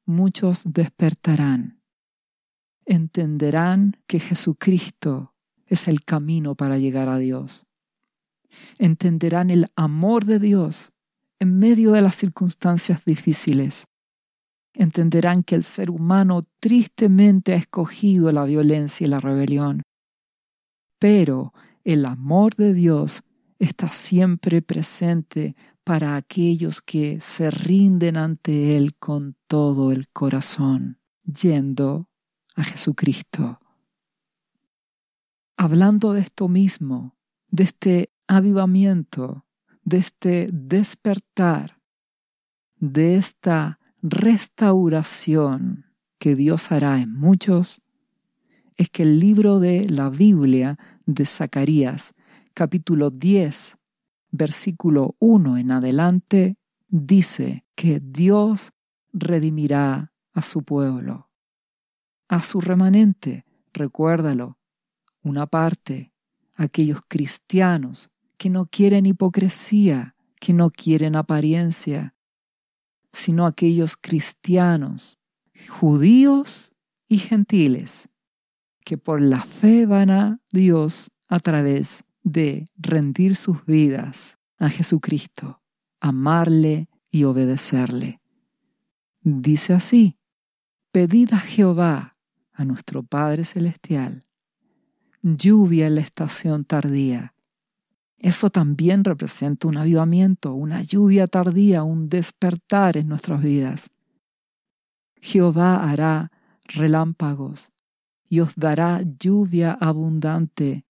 muchos 0.05 0.63
despertarán, 0.65 1.81
entenderán 2.85 3.97
que 4.09 4.19
Jesucristo 4.19 5.37
es 5.67 5.87
el 5.87 6.05
camino 6.05 6.57
para 6.57 6.79
llegar 6.79 7.09
a 7.09 7.19
Dios 7.19 7.65
entenderán 8.79 9.51
el 9.51 9.67
amor 9.77 10.25
de 10.25 10.39
Dios 10.39 10.93
en 11.39 11.59
medio 11.59 11.93
de 11.93 12.03
las 12.03 12.17
circunstancias 12.17 13.05
difíciles. 13.05 13.87
Entenderán 14.75 15.43
que 15.43 15.55
el 15.55 15.65
ser 15.65 15.91
humano 15.91 16.47
tristemente 16.61 17.53
ha 17.53 17.57
escogido 17.57 18.33
la 18.33 18.45
violencia 18.45 19.07
y 19.07 19.11
la 19.11 19.21
rebelión. 19.21 19.83
Pero 20.99 21.53
el 21.85 22.07
amor 22.07 22.55
de 22.55 22.73
Dios 22.75 23.23
está 23.59 23.89
siempre 23.89 24.63
presente 24.63 25.55
para 25.85 26.17
aquellos 26.17 26.81
que 26.81 27.21
se 27.21 27.51
rinden 27.51 28.17
ante 28.17 28.77
Él 28.77 28.95
con 28.97 29.37
todo 29.47 29.93
el 29.93 30.09
corazón, 30.09 31.01
yendo 31.25 32.09
a 32.55 32.65
Jesucristo. 32.65 33.61
Hablando 35.57 36.13
de 36.13 36.21
esto 36.21 36.49
mismo, 36.49 37.17
de 37.49 37.65
este 37.65 38.11
avivamiento, 38.27 39.45
de 39.85 39.99
este 39.99 40.49
despertar, 40.53 41.81
de 42.77 43.17
esta 43.17 43.79
restauración 44.03 45.87
que 46.19 46.35
Dios 46.35 46.73
hará 46.73 47.01
en 47.01 47.15
muchos, 47.15 47.81
es 48.77 48.91
que 48.91 49.05
el 49.05 49.21
libro 49.21 49.61
de 49.61 49.89
la 49.89 50.11
Biblia 50.11 50.79
de 51.07 51.25
Zacarías, 51.25 52.13
capítulo 52.53 53.11
10, 53.11 53.79
versículo 54.33 55.15
1 55.21 55.59
en 55.59 55.71
adelante, 55.71 56.57
dice 56.89 57.65
que 57.77 58.01
Dios 58.01 58.73
redimirá 59.13 60.13
a 60.33 60.43
su 60.43 60.65
pueblo, 60.65 61.31
a 62.29 62.41
su 62.41 62.61
remanente, 62.61 63.45
recuérdalo, 63.73 64.59
una 65.23 65.47
parte, 65.47 66.13
aquellos 66.57 67.01
cristianos 67.07 68.11
que 68.37 68.51
no 68.51 68.67
quieren 68.67 69.07
hipocresía, 69.07 70.17
que 70.41 70.53
no 70.53 70.71
quieren 70.71 71.15
apariencia, 71.15 72.17
sino 73.13 73.47
aquellos 73.47 73.97
cristianos, 73.97 75.19
judíos 75.69 76.73
y 77.09 77.19
gentiles, 77.19 78.09
que 78.85 78.99
por 78.99 79.21
la 79.21 79.45
fe 79.45 79.87
van 79.87 80.11
a 80.11 80.41
Dios 80.51 81.11
a 81.29 81.41
través 81.41 82.05
de 82.23 82.67
rendir 82.77 83.37
sus 83.37 83.65
vidas 83.65 84.39
a 84.59 84.69
Jesucristo, 84.69 85.61
amarle 86.01 86.89
y 87.11 87.25
obedecerle. 87.25 88.21
Dice 89.21 89.75
así, 89.75 90.19
pedid 90.91 91.33
a 91.33 91.39
Jehová, 91.39 92.17
a 92.53 92.65
nuestro 92.65 93.03
Padre 93.03 93.45
Celestial, 93.45 94.27
lluvia 95.23 95.87
en 95.87 95.95
la 95.97 96.01
estación 96.01 96.65
tardía, 96.65 97.35
eso 98.23 98.51
también 98.51 99.03
representa 99.03 99.67
un 99.67 99.77
avivamiento, 99.77 100.55
una 100.55 100.81
lluvia 100.83 101.27
tardía, 101.27 101.83
un 101.83 102.09
despertar 102.09 102.97
en 102.97 103.09
nuestras 103.09 103.43
vidas. 103.43 103.91
Jehová 105.21 105.91
hará 105.91 106.31
relámpagos 106.65 107.73
y 108.29 108.39
os 108.39 108.55
dará 108.55 109.01
lluvia 109.19 109.73
abundante 109.73 110.87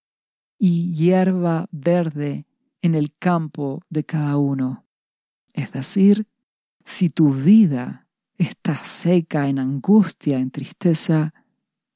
y 0.59 0.93
hierba 0.95 1.69
verde 1.73 2.47
en 2.83 2.95
el 2.95 3.15
campo 3.19 3.81
de 3.89 4.05
cada 4.05 4.37
uno. 4.37 4.85
Es 5.55 5.73
decir, 5.73 6.27
si 6.85 7.09
tu 7.09 7.33
vida 7.33 8.07
está 8.37 8.77
seca 8.77 9.49
en 9.49 9.59
angustia, 9.59 10.39
en 10.39 10.51
tristeza, 10.51 11.33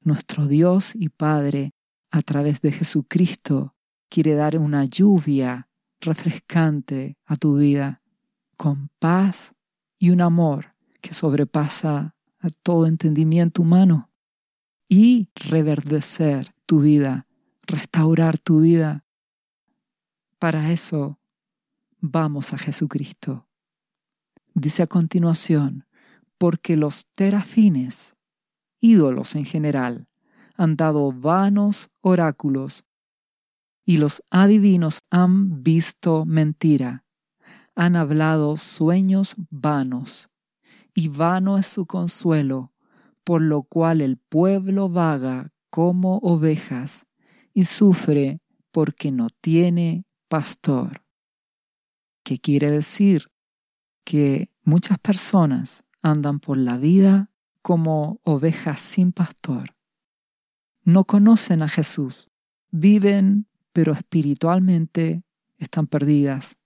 nuestro 0.01 0.47
Dios 0.47 0.93
y 0.95 1.11
Padre, 1.11 1.75
a 2.11 2.23
través 2.23 2.63
de 2.63 2.73
Jesucristo, 2.73 3.76
quiere 4.09 4.35
dar 4.35 4.59
una 4.59 4.85
lluvia 4.85 5.69
refrescante 6.01 7.19
a 7.25 7.37
tu 7.37 7.57
vida 7.57 8.03
con 8.57 8.91
paz 8.99 9.55
y 9.99 10.11
un 10.11 10.21
amor 10.21 10.75
que 11.01 11.15
sobrepasa 11.15 12.15
a 12.39 12.49
todo 12.63 12.87
entendimiento 12.87 13.63
humano 13.63 14.11
y 14.89 15.31
reverdecer 15.35 16.55
tu 16.65 16.81
vida, 16.81 17.27
restaurar 17.63 18.39
tu 18.39 18.61
vida. 18.61 19.05
Para 20.39 20.73
eso 20.73 21.19
vamos 22.01 22.53
a 22.53 22.59
Jesucristo. 22.59 23.49
Dice 24.55 24.83
a 24.83 24.87
continuación, 24.87 25.87
porque 26.39 26.77
los 26.77 27.07
terafines, 27.15 28.15
ídolos 28.81 29.35
en 29.35 29.45
general, 29.45 30.09
han 30.57 30.77
dado 30.77 31.13
vanos 31.13 31.91
oráculos 32.01 32.85
y 33.87 33.99
los 33.99 34.23
adivinos 34.31 34.99
han 35.11 35.63
visto 35.63 36.27
mentira, 36.27 37.05
han 37.77 37.95
hablado 37.95 38.57
sueños 38.57 39.37
vanos, 39.49 40.29
y 40.93 41.09
vano 41.09 41.57
es 41.57 41.67
su 41.67 41.87
consuelo, 41.87 42.73
por 43.23 43.41
lo 43.41 43.63
cual 43.63 44.01
el 44.01 44.19
pueblo 44.19 44.89
vaga 44.89 45.53
como 45.71 46.19
ovejas 46.19 47.07
y 47.55 47.65
sufre 47.65 48.41
porque 48.73 49.13
no 49.13 49.29
tiene 49.41 50.05
pastor. 50.29 51.05
¿Qué 52.25 52.39
quiere 52.39 52.71
decir? 52.71 53.29
Que 54.05 54.51
muchas 54.63 54.99
personas 54.99 55.85
andan 56.03 56.41
por 56.41 56.59
la 56.59 56.77
vida 56.77 57.31
como 57.63 58.21
ovejas 58.25 58.81
sin 58.81 59.13
pastor. 59.13 59.77
No 60.83 61.05
conocen 61.05 61.63
a 61.63 61.69
Jesús, 61.69 62.31
viven 62.71 63.47
pero 63.77 63.93
espiritualmente 63.93 65.23
están 65.59 65.87
perdidas 65.87 66.57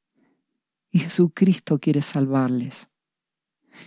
y 0.92 1.00
Jesucristo 1.00 1.80
quiere 1.80 2.02
salvarles. 2.02 2.88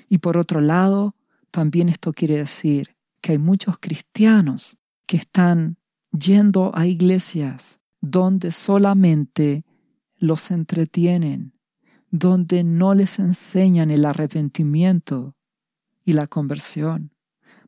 Y 0.10 0.18
por 0.18 0.36
otro 0.36 0.60
lado, 0.60 1.16
también 1.50 1.88
esto 1.88 2.12
quiere 2.12 2.36
decir 2.36 2.98
que 3.22 3.32
hay 3.32 3.38
muchos 3.38 3.78
cristianos 3.80 4.78
que 5.06 5.16
están 5.16 5.78
yendo 6.12 6.74
a 6.76 6.86
iglesias 6.86 7.80
donde 8.02 8.52
solamente 8.52 9.64
los 10.18 10.52
entretienen, 10.52 11.54
donde 12.12 12.66
no 12.66 12.94
les 12.94 13.20
enseñan 13.20 13.90
el 13.90 14.04
arrepentimiento 14.04 15.38
y 16.04 16.12
la 16.12 16.28
conversión. 16.28 17.14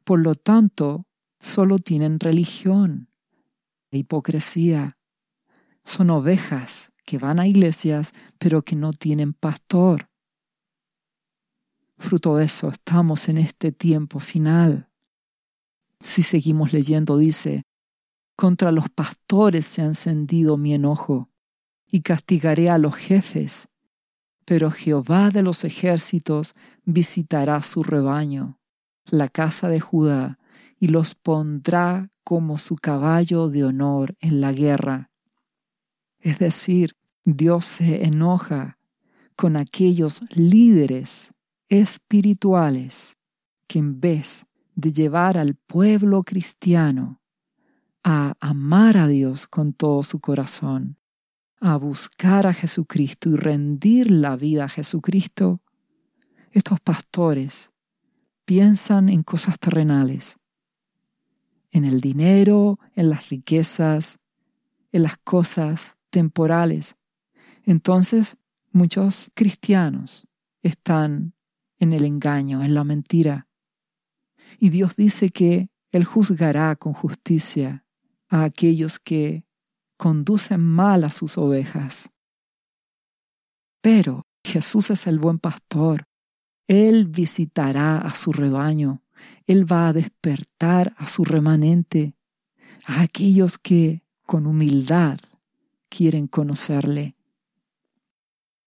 Por 0.03 0.19
lo 0.19 0.35
tanto, 0.35 1.07
solo 1.39 1.79
tienen 1.79 2.19
religión, 2.19 3.07
hipocresía, 3.89 4.97
son 5.85 6.09
ovejas 6.09 6.91
que 7.05 7.17
van 7.17 7.39
a 7.39 7.47
iglesias 7.47 8.11
pero 8.37 8.63
que 8.63 8.75
no 8.75 8.91
tienen 8.91 9.33
pastor. 9.33 10.09
Fruto 11.97 12.35
de 12.35 12.45
eso 12.45 12.69
estamos 12.69 13.29
en 13.29 13.37
este 13.37 13.71
tiempo 13.71 14.19
final. 14.19 14.89
Si 16.01 16.23
seguimos 16.23 16.73
leyendo 16.73 17.17
dice, 17.17 17.63
contra 18.35 18.71
los 18.71 18.89
pastores 18.89 19.65
se 19.65 19.81
ha 19.81 19.85
encendido 19.85 20.57
mi 20.57 20.73
enojo 20.73 21.29
y 21.89 22.01
castigaré 22.01 22.69
a 22.69 22.77
los 22.77 22.95
jefes, 22.95 23.69
pero 24.43 24.71
Jehová 24.71 25.29
de 25.29 25.41
los 25.41 25.63
ejércitos 25.63 26.53
visitará 26.83 27.61
su 27.61 27.83
rebaño, 27.83 28.59
la 29.05 29.29
casa 29.29 29.69
de 29.69 29.79
Judá, 29.79 30.37
y 30.77 30.89
los 30.89 31.15
pondrá 31.15 32.11
como 32.23 32.57
su 32.57 32.75
caballo 32.75 33.47
de 33.47 33.63
honor 33.63 34.17
en 34.19 34.41
la 34.41 34.51
guerra 34.51 35.11
es 36.25 36.39
decir, 36.39 36.97
Dios 37.23 37.65
se 37.65 38.03
enoja 38.03 38.79
con 39.35 39.55
aquellos 39.55 40.21
líderes 40.31 41.31
espirituales 41.69 43.15
que 43.67 43.77
en 43.77 43.99
vez 43.99 44.47
de 44.73 44.91
llevar 44.91 45.37
al 45.37 45.53
pueblo 45.53 46.23
cristiano 46.23 47.21
a 48.03 48.33
amar 48.39 48.97
a 48.97 49.07
Dios 49.07 49.45
con 49.45 49.73
todo 49.73 50.01
su 50.01 50.19
corazón, 50.19 50.97
a 51.59 51.77
buscar 51.77 52.47
a 52.47 52.53
Jesucristo 52.53 53.29
y 53.29 53.35
rendir 53.35 54.09
la 54.09 54.35
vida 54.35 54.65
a 54.65 54.69
Jesucristo, 54.69 55.61
estos 56.49 56.79
pastores 56.79 57.69
piensan 58.45 59.09
en 59.09 59.21
cosas 59.21 59.59
terrenales, 59.59 60.37
en 61.69 61.85
el 61.85 62.01
dinero, 62.01 62.79
en 62.95 63.11
las 63.11 63.29
riquezas, 63.29 64.17
en 64.91 65.03
las 65.03 65.19
cosas 65.19 65.94
temporales. 66.15 66.95
Entonces 67.65 68.37
muchos 68.71 69.29
cristianos 69.33 70.29
están 70.63 71.33
en 71.77 71.91
el 71.91 72.05
engaño, 72.05 72.63
en 72.63 72.73
la 72.73 72.85
mentira. 72.85 73.49
Y 74.57 74.69
Dios 74.69 74.95
dice 74.95 75.29
que 75.29 75.69
Él 75.91 76.05
juzgará 76.05 76.77
con 76.77 76.93
justicia 76.93 77.83
a 78.29 78.45
aquellos 78.45 78.97
que 78.97 79.43
conducen 79.97 80.61
mal 80.61 81.03
a 81.03 81.09
sus 81.09 81.37
ovejas. 81.37 82.09
Pero 83.81 84.25
Jesús 84.45 84.89
es 84.91 85.07
el 85.07 85.19
buen 85.19 85.39
pastor. 85.39 86.07
Él 86.65 87.07
visitará 87.07 87.97
a 87.97 88.15
su 88.15 88.31
rebaño. 88.31 89.03
Él 89.47 89.69
va 89.69 89.89
a 89.89 89.93
despertar 89.93 90.93
a 90.95 91.07
su 91.07 91.25
remanente, 91.25 92.15
a 92.85 93.01
aquellos 93.01 93.57
que 93.57 94.05
con 94.25 94.47
humildad 94.47 95.19
quieren 95.95 96.27
conocerle. 96.27 97.15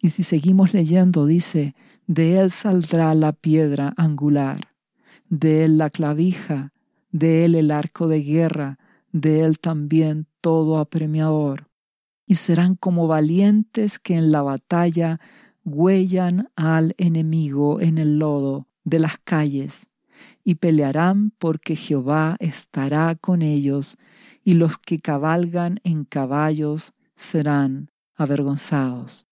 Y 0.00 0.10
si 0.10 0.22
seguimos 0.22 0.72
leyendo, 0.72 1.26
dice, 1.26 1.74
de 2.06 2.38
él 2.38 2.50
saldrá 2.50 3.12
la 3.14 3.32
piedra 3.32 3.92
angular, 3.96 4.74
de 5.28 5.64
él 5.64 5.78
la 5.78 5.90
clavija, 5.90 6.72
de 7.10 7.44
él 7.44 7.54
el 7.54 7.70
arco 7.70 8.08
de 8.08 8.22
guerra, 8.22 8.78
de 9.12 9.40
él 9.40 9.58
también 9.58 10.26
todo 10.40 10.78
apremiador, 10.78 11.68
y 12.26 12.36
serán 12.36 12.76
como 12.76 13.08
valientes 13.08 13.98
que 13.98 14.14
en 14.14 14.30
la 14.30 14.42
batalla 14.42 15.20
huellan 15.64 16.48
al 16.56 16.94
enemigo 16.96 17.80
en 17.80 17.98
el 17.98 18.18
lodo 18.18 18.68
de 18.84 19.00
las 19.00 19.18
calles, 19.18 19.88
y 20.44 20.56
pelearán 20.56 21.32
porque 21.38 21.76
Jehová 21.76 22.36
estará 22.38 23.14
con 23.16 23.42
ellos, 23.42 23.98
y 24.44 24.54
los 24.54 24.78
que 24.78 25.00
cabalgan 25.00 25.80
en 25.84 26.04
caballos 26.04 26.94
serán 27.18 27.90
avergonzados. 28.14 29.26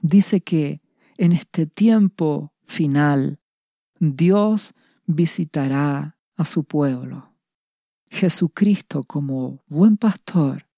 Dice 0.00 0.40
que 0.40 0.80
en 1.16 1.32
este 1.32 1.66
tiempo 1.66 2.52
final 2.64 3.38
Dios 4.00 4.74
visitará 5.06 6.16
a 6.36 6.44
su 6.44 6.64
pueblo. 6.64 7.34
Jesucristo 8.10 9.04
como 9.04 9.62
buen 9.66 9.96
pastor, 9.96 10.68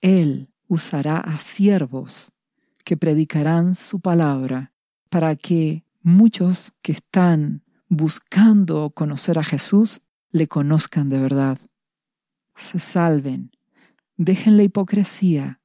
Él 0.00 0.50
usará 0.68 1.18
a 1.18 1.38
siervos 1.38 2.32
que 2.84 2.96
predicarán 2.96 3.74
su 3.74 4.00
palabra 4.00 4.72
para 5.08 5.36
que 5.36 5.84
muchos 6.02 6.72
que 6.82 6.92
están 6.92 7.62
buscando 7.88 8.90
conocer 8.90 9.38
a 9.38 9.44
Jesús 9.44 10.00
le 10.30 10.48
conozcan 10.48 11.08
de 11.08 11.20
verdad. 11.20 11.58
Se 12.54 12.78
salven, 12.78 13.50
dejen 14.16 14.56
la 14.56 14.62
hipocresía, 14.62 15.60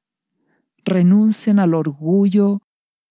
renuncien 0.84 1.58
al 1.58 1.74
orgullo, 1.74 2.62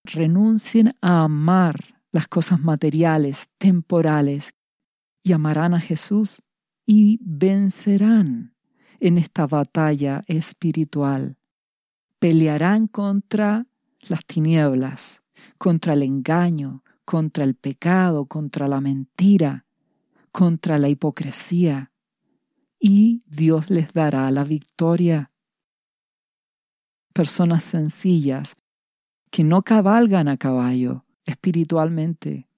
renuncien 0.04 0.94
a 1.00 1.24
amar 1.24 2.02
las 2.10 2.28
cosas 2.28 2.60
materiales, 2.60 3.48
temporales, 3.58 4.54
y 5.22 5.32
amarán 5.32 5.74
a 5.74 5.80
Jesús 5.80 6.42
y 6.84 7.18
vencerán 7.22 8.54
en 9.00 9.18
esta 9.18 9.46
batalla 9.46 10.22
espiritual. 10.26 11.36
Pelearán 12.18 12.86
contra 12.86 13.66
las 14.02 14.24
tinieblas, 14.24 15.22
contra 15.58 15.94
el 15.94 16.02
engaño, 16.02 16.82
contra 17.04 17.44
el 17.44 17.54
pecado, 17.54 18.26
contra 18.26 18.68
la 18.68 18.80
mentira, 18.80 19.66
contra 20.30 20.78
la 20.78 20.88
hipocresía, 20.88 21.92
y 22.78 23.22
Dios 23.26 23.70
les 23.70 23.92
dará 23.92 24.30
la 24.30 24.44
victoria. 24.44 25.31
Personas 27.12 27.64
sencillas 27.64 28.56
que 29.30 29.44
no 29.44 29.62
cabalgan 29.62 30.28
a 30.28 30.36
caballo 30.36 31.04
espiritualmente, 31.24 32.48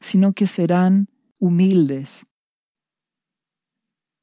sino 0.00 0.32
que 0.32 0.46
serán 0.46 1.08
humildes, 1.38 2.26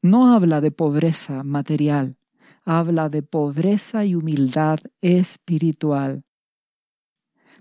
no 0.01 0.33
habla 0.33 0.61
de 0.61 0.71
pobreza 0.71 1.43
material, 1.43 2.17
habla 2.63 3.09
de 3.09 3.23
pobreza 3.23 4.05
y 4.05 4.15
humildad 4.15 4.79
espiritual. 5.01 6.23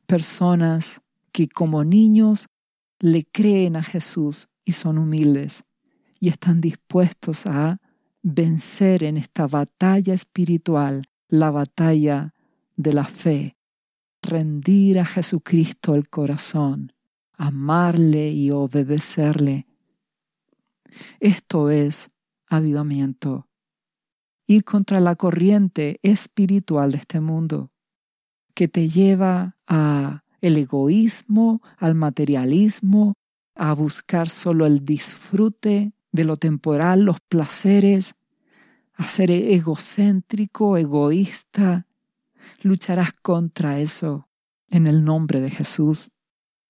Personas 0.06 1.00
que 1.32 1.48
como 1.48 1.82
niños 1.84 2.46
le 2.98 3.24
creen 3.24 3.76
a 3.76 3.82
Jesús 3.82 4.48
y 4.64 4.72
son 4.72 4.98
humildes 4.98 5.64
y 6.20 6.28
están 6.28 6.60
dispuestos 6.60 7.46
a 7.46 7.80
vencer 8.22 9.02
en 9.02 9.16
esta 9.16 9.46
batalla 9.46 10.14
espiritual, 10.14 11.08
la 11.28 11.50
batalla 11.50 12.34
de 12.76 12.92
la 12.92 13.06
fe, 13.06 13.56
rendir 14.22 14.98
a 14.98 15.04
Jesucristo 15.04 15.94
el 15.94 16.08
corazón, 16.08 16.92
amarle 17.32 18.30
y 18.30 18.50
obedecerle. 18.50 19.66
Esto 21.20 21.70
es 21.70 22.10
avivamiento, 22.48 23.48
ir 24.46 24.64
contra 24.64 25.00
la 25.00 25.16
corriente 25.16 25.98
espiritual 26.02 26.92
de 26.92 26.98
este 26.98 27.20
mundo 27.20 27.70
que 28.54 28.68
te 28.68 28.88
lleva 28.88 29.56
a 29.66 30.22
el 30.40 30.56
egoísmo, 30.56 31.60
al 31.76 31.94
materialismo, 31.94 33.14
a 33.54 33.74
buscar 33.74 34.28
solo 34.28 34.64
el 34.64 34.84
disfrute 34.84 35.92
de 36.12 36.24
lo 36.24 36.36
temporal, 36.36 37.02
los 37.02 37.20
placeres, 37.20 38.14
a 38.96 39.06
ser 39.06 39.30
egocéntrico, 39.30 40.76
egoísta. 40.76 41.86
Lucharás 42.62 43.12
contra 43.12 43.80
eso 43.80 44.28
en 44.68 44.86
el 44.86 45.04
nombre 45.04 45.40
de 45.40 45.50
Jesús, 45.50 46.10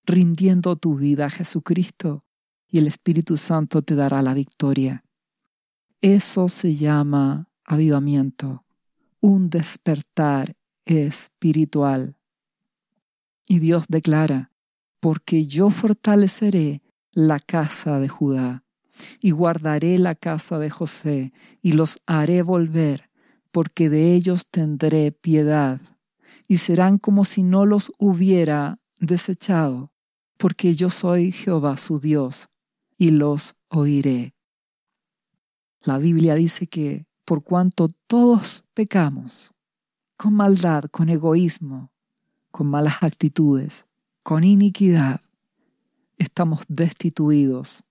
rindiendo 0.04 0.76
tu 0.76 0.96
vida 0.96 1.26
a 1.26 1.30
Jesucristo 1.30 2.24
y 2.68 2.78
el 2.78 2.86
Espíritu 2.86 3.36
Santo 3.36 3.82
te 3.82 3.94
dará 3.94 4.22
la 4.22 4.34
victoria. 4.34 5.04
Eso 6.00 6.48
se 6.48 6.74
llama 6.74 7.48
avivamiento, 7.64 8.64
un 9.20 9.50
despertar 9.50 10.56
espiritual. 10.84 12.16
Y 13.46 13.60
Dios 13.60 13.84
declara, 13.88 14.52
porque 15.00 15.46
yo 15.46 15.70
fortaleceré 15.70 16.82
la 17.12 17.38
casa 17.40 17.98
de 17.98 18.08
Judá, 18.08 18.64
y 19.20 19.30
guardaré 19.30 19.98
la 19.98 20.14
casa 20.14 20.58
de 20.58 20.70
José, 20.70 21.32
y 21.62 21.72
los 21.72 22.00
haré 22.06 22.42
volver, 22.42 23.10
porque 23.52 23.88
de 23.88 24.14
ellos 24.14 24.46
tendré 24.50 25.12
piedad, 25.12 25.80
y 26.48 26.58
serán 26.58 26.98
como 26.98 27.24
si 27.24 27.42
no 27.42 27.66
los 27.66 27.92
hubiera 27.98 28.78
desechado, 28.98 29.92
porque 30.36 30.74
yo 30.74 30.90
soy 30.90 31.32
Jehová 31.32 31.76
su 31.76 31.98
Dios, 31.98 32.48
y 32.98 33.10
los 33.10 33.56
oiré. 33.68 34.34
La 35.82 35.98
Biblia 35.98 36.34
dice 36.34 36.66
que 36.66 37.06
por 37.24 37.42
cuanto 37.42 37.88
todos 38.06 38.64
pecamos, 38.74 39.52
con 40.16 40.34
maldad, 40.34 40.84
con 40.84 41.08
egoísmo, 41.08 41.92
con 42.50 42.68
malas 42.68 43.02
actitudes, 43.02 43.86
con 44.22 44.44
iniquidad, 44.44 45.20
estamos 46.18 46.60
destituidos 46.68 47.85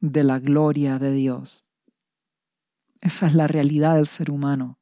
de 0.00 0.24
la 0.24 0.38
gloria 0.38 0.98
de 0.98 1.12
Dios. 1.12 1.64
Esa 3.00 3.26
es 3.26 3.34
la 3.34 3.46
realidad 3.46 3.96
del 3.96 4.06
ser 4.06 4.30
humano. 4.30 4.78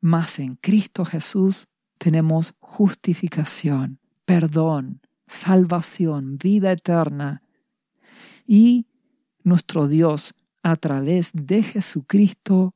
Mas 0.00 0.38
en 0.38 0.56
Cristo 0.56 1.04
Jesús 1.04 1.66
tenemos 1.98 2.54
justificación, 2.60 4.00
perdón, 4.24 5.00
salvación, 5.26 6.38
vida 6.38 6.72
eterna. 6.72 7.42
Y 8.46 8.86
nuestro 9.42 9.88
Dios 9.88 10.34
a 10.62 10.76
través 10.76 11.30
de 11.32 11.62
Jesucristo 11.62 12.74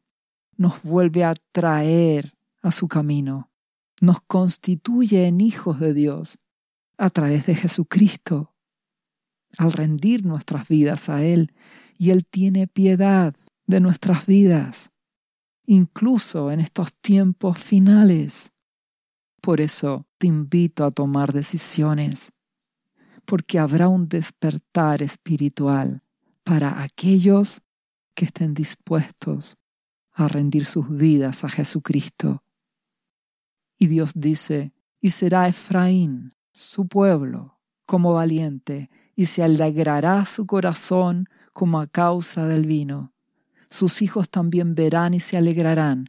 nos 0.57 0.83
vuelve 0.83 1.25
a 1.25 1.35
traer 1.53 2.35
a 2.63 2.71
su 2.71 2.89
camino, 2.89 3.51
nos 4.01 4.21
constituye 4.23 5.27
en 5.27 5.41
hijos 5.41 5.81
de 5.81 5.95
Dios 5.95 6.39
a 6.99 7.11
través 7.11 7.47
de 7.47 7.55
Jesucristo, 7.55 8.55
al 9.57 9.73
rendir 9.73 10.25
nuestras 10.25 10.69
vidas 10.69 11.09
a 11.09 11.23
Él, 11.23 11.53
y 11.97 12.11
Él 12.11 12.27
tiene 12.27 12.67
piedad 12.67 13.35
de 13.67 13.81
nuestras 13.81 14.27
vidas, 14.27 14.91
incluso 15.67 16.51
en 16.51 16.61
estos 16.61 16.93
tiempos 17.01 17.63
finales. 17.63 18.53
Por 19.41 19.61
eso 19.61 20.07
te 20.19 20.27
invito 20.27 20.85
a 20.85 20.91
tomar 20.91 21.33
decisiones, 21.33 22.33
porque 23.25 23.59
habrá 23.59 23.89
un 23.89 24.09
despertar 24.09 25.03
espiritual 25.03 26.03
para 26.45 26.83
aquellos 26.83 27.61
que 28.15 28.25
estén 28.25 28.55
dispuestos 28.55 29.57
a 30.13 30.29
rendir 30.29 30.67
sus 30.67 30.89
vidas 30.89 31.45
a 31.45 31.49
Jesucristo. 31.49 32.43
Y 33.79 33.87
Dios 33.87 34.13
dice, 34.15 34.73
y 35.01 35.11
será 35.11 35.47
Efraín, 35.47 36.33
su 36.51 36.89
pueblo, 36.89 37.61
como 37.87 38.15
valiente, 38.15 38.91
y 39.19 39.27
se 39.27 39.43
alegrará 39.43 40.25
su 40.27 40.47
corazón 40.47 41.29
como 41.53 41.81
a 41.81 41.89
causa 41.89 42.47
del 42.47 42.67
vino. 42.67 43.13
Sus 43.69 44.01
hijos 44.01 44.31
también 44.31 44.77
verán 44.77 45.13
y 45.13 45.19
se 45.19 45.37
alegrarán, 45.37 46.05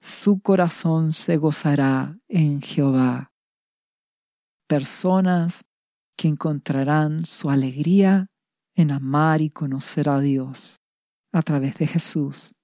su 0.00 0.40
corazón 0.40 1.12
se 1.12 1.36
gozará 1.36 2.18
en 2.26 2.60
Jehová. 2.60 3.30
Personas 4.66 5.64
que 6.16 6.26
encontrarán 6.26 7.26
su 7.26 7.48
alegría 7.48 8.28
en 8.74 8.90
amar 8.90 9.40
y 9.40 9.50
conocer 9.50 10.08
a 10.08 10.18
Dios 10.18 10.80
a 11.30 11.42
través 11.42 11.76
de 11.78 11.86
Jesús, 11.86 12.56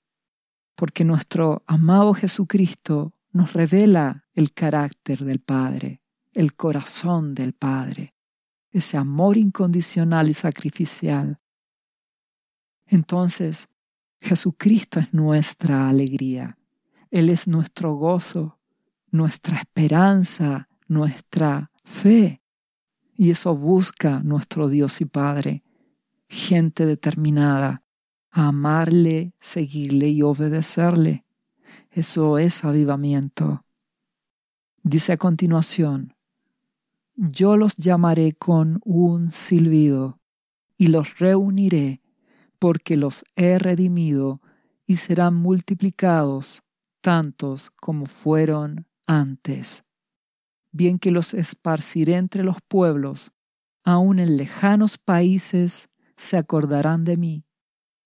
porque 0.75 1.05
nuestro 1.05 1.63
amado 1.69 2.15
Jesucristo 2.15 3.15
nos 3.31 3.53
revela 3.53 4.25
el 4.33 4.55
carácter 4.55 5.25
del 5.25 5.39
Padre, 5.39 6.01
el 6.33 6.57
corazón 6.57 7.37
del 7.37 7.53
Padre, 7.53 8.14
ese 8.75 8.97
amor 8.97 9.39
incondicional 9.39 10.29
y 10.29 10.35
sacrificial. 10.35 11.39
Entonces, 12.87 13.69
Jesucristo 14.21 14.99
es 14.99 15.15
nuestra 15.15 15.89
alegría, 15.89 16.59
Él 17.11 17.31
es 17.31 17.47
nuestro 17.47 17.95
gozo, 17.95 18.59
nuestra 19.11 19.59
esperanza, 19.59 20.69
nuestra 20.89 21.71
fe. 21.85 22.43
Y 23.17 23.31
eso 23.31 23.55
busca 23.55 24.21
nuestro 24.25 24.69
Dios 24.69 25.01
y 25.01 25.05
Padre, 25.05 25.63
gente 26.29 26.85
determinada 26.85 27.85
a 28.33 28.49
amarle, 28.49 29.35
seguirle 29.41 30.09
y 30.09 30.23
obedecerle. 30.23 31.25
Eso 31.93 32.39
es 32.39 32.65
avivamiento. 32.65 33.65
Dice 34.83 35.13
a 35.13 35.17
continuación, 35.17 36.14
yo 37.17 37.57
los 37.57 37.77
llamaré 37.77 38.33
con 38.33 38.81
un 38.85 39.31
silbido 39.31 40.21
y 40.77 40.89
los 40.89 41.19
reuniré 41.19 42.03
porque 42.59 42.97
los 42.97 43.25
he 43.37 43.59
redimido 43.59 44.41
y 44.87 44.97
serán 44.97 45.35
multiplicados 45.35 46.63
tantos 47.01 47.71
como 47.77 48.07
fueron 48.07 48.87
antes. 49.07 49.85
Bien 50.73 50.99
que 50.99 51.11
los 51.11 51.35
esparciré 51.35 52.15
entre 52.15 52.43
los 52.43 52.57
pueblos, 52.67 53.33
aun 53.85 54.19
en 54.19 54.37
lejanos 54.37 54.99
países 54.99 55.91
se 56.17 56.39
acordarán 56.39 57.05
de 57.05 57.17
mí, 57.17 57.45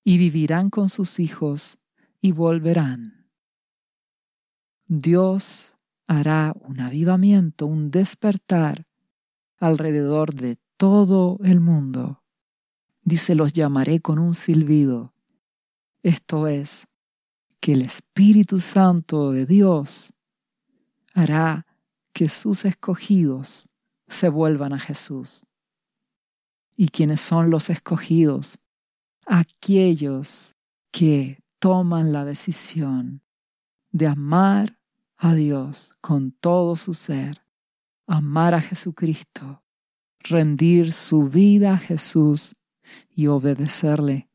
y 0.04 0.18
vivirán 0.18 0.70
con 0.70 0.88
sus 0.88 1.20
hijos 1.20 1.78
y 2.20 2.32
volverán. 2.32 3.30
Dios 4.86 5.76
hará 6.08 6.52
un 6.60 6.80
avivamiento, 6.80 7.66
un 7.66 7.90
despertar 7.90 8.87
alrededor 9.58 10.34
de 10.34 10.58
todo 10.76 11.38
el 11.44 11.60
mundo. 11.60 12.22
Dice, 13.02 13.34
los 13.34 13.52
llamaré 13.52 14.00
con 14.00 14.18
un 14.18 14.34
silbido. 14.34 15.12
Esto 16.02 16.46
es, 16.46 16.86
que 17.60 17.72
el 17.72 17.82
Espíritu 17.82 18.60
Santo 18.60 19.32
de 19.32 19.46
Dios 19.46 20.12
hará 21.14 21.66
que 22.12 22.28
sus 22.28 22.64
escogidos 22.64 23.68
se 24.06 24.28
vuelvan 24.28 24.72
a 24.72 24.78
Jesús. 24.78 25.42
¿Y 26.76 26.88
quiénes 26.88 27.20
son 27.20 27.50
los 27.50 27.70
escogidos? 27.70 28.58
Aquellos 29.26 30.56
que 30.90 31.40
toman 31.58 32.12
la 32.12 32.24
decisión 32.24 33.22
de 33.90 34.06
amar 34.06 34.78
a 35.16 35.34
Dios 35.34 35.90
con 36.00 36.30
todo 36.30 36.76
su 36.76 36.94
ser, 36.94 37.42
amar 38.08 38.54
a 38.54 38.60
Jesucristo, 38.60 39.62
rendir 40.18 40.92
su 40.92 41.28
vida 41.28 41.74
a 41.74 41.78
Jesús 41.78 42.56
y 43.10 43.28
obedecerle. 43.28 44.28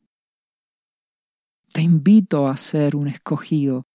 Te 1.72 1.82
invito 1.82 2.48
a 2.48 2.56
ser 2.56 2.96
un 2.96 3.08
escogido, 3.08 3.86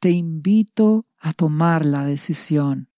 te 0.00 0.10
invito 0.10 1.06
a 1.18 1.32
tomar 1.32 1.84
la 1.84 2.06
decisión, 2.06 2.88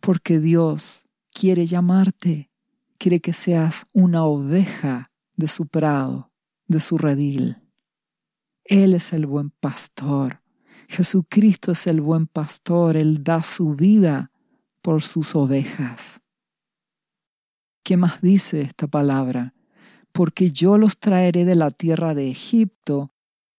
porque 0.00 0.40
Dios 0.40 1.08
quiere 1.30 1.64
llamarte 1.64 2.52
quiere 3.02 3.18
que 3.18 3.32
seas 3.32 3.88
una 3.92 4.24
oveja 4.24 5.10
de 5.34 5.48
su 5.48 5.66
prado, 5.66 6.30
de 6.68 6.78
su 6.78 6.98
redil. 6.98 7.56
Él 8.62 8.94
es 8.94 9.12
el 9.12 9.26
buen 9.26 9.50
pastor. 9.50 10.40
Jesucristo 10.86 11.72
es 11.72 11.88
el 11.88 12.00
buen 12.00 12.28
pastor. 12.28 12.96
Él 12.96 13.24
da 13.24 13.42
su 13.42 13.74
vida 13.74 14.30
por 14.82 15.02
sus 15.02 15.34
ovejas. 15.34 16.20
¿Qué 17.84 17.96
más 17.96 18.20
dice 18.20 18.60
esta 18.60 18.86
palabra? 18.86 19.54
Porque 20.12 20.50
yo 20.50 20.76
los 20.76 20.98
traeré 20.98 21.44
de 21.44 21.54
la 21.54 21.70
tierra 21.70 22.14
de 22.14 22.30
Egipto 22.30 23.14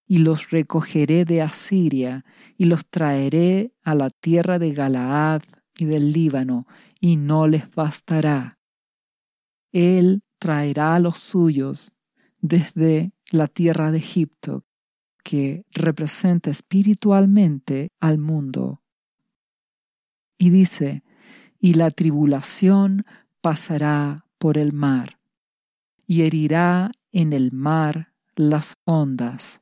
y 0.05 0.19
los 0.19 0.51
recogeré 0.51 1.25
de 1.25 1.41
Asiria 1.41 2.25
y 2.57 2.65
los 2.65 2.85
traeré 2.85 3.73
a 3.83 3.95
la 3.95 4.09
tierra 4.09 4.59
de 4.59 4.71
Galaad 4.71 5.41
y 5.77 5.85
del 5.85 6.11
Líbano 6.11 6.67
y 6.99 7.15
no 7.15 7.47
les 7.47 7.73
bastará 7.73 8.59
él 9.73 10.21
traerá 10.39 10.95
a 10.95 10.99
los 10.99 11.17
suyos 11.17 11.91
desde 12.39 13.11
la 13.31 13.47
tierra 13.47 13.91
de 13.91 13.97
Egipto, 13.97 14.63
que 15.23 15.65
representa 15.71 16.51
espiritualmente 16.51 17.91
al 17.99 18.19
mundo. 18.19 18.81
Y 20.37 20.51
dice, 20.51 21.03
y 21.63 21.75
la 21.75 21.91
tribulación 21.91 23.05
pasará 23.39 24.25
por 24.37 24.57
el 24.57 24.73
mar, 24.73 25.17
y 26.05 26.23
herirá 26.23 26.91
en 27.13 27.31
el 27.31 27.53
mar 27.53 28.11
las 28.35 28.75
ondas, 28.83 29.61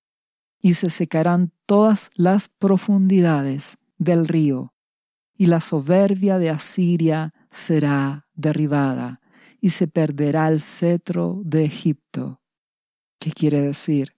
y 0.63 0.73
se 0.73 0.89
secarán 0.89 1.51
todas 1.67 2.09
las 2.15 2.49
profundidades 2.49 3.77
del 3.99 4.27
río, 4.27 4.73
y 5.37 5.45
la 5.45 5.61
soberbia 5.61 6.39
de 6.39 6.49
Asiria 6.49 7.35
será 7.51 8.25
derribada 8.33 9.21
y 9.59 9.69
se 9.69 9.87
perderá 9.87 10.47
el 10.47 10.59
cetro 10.59 11.43
de 11.45 11.65
Egipto. 11.65 12.41
¿Qué 13.19 13.31
quiere 13.31 13.61
decir? 13.61 14.15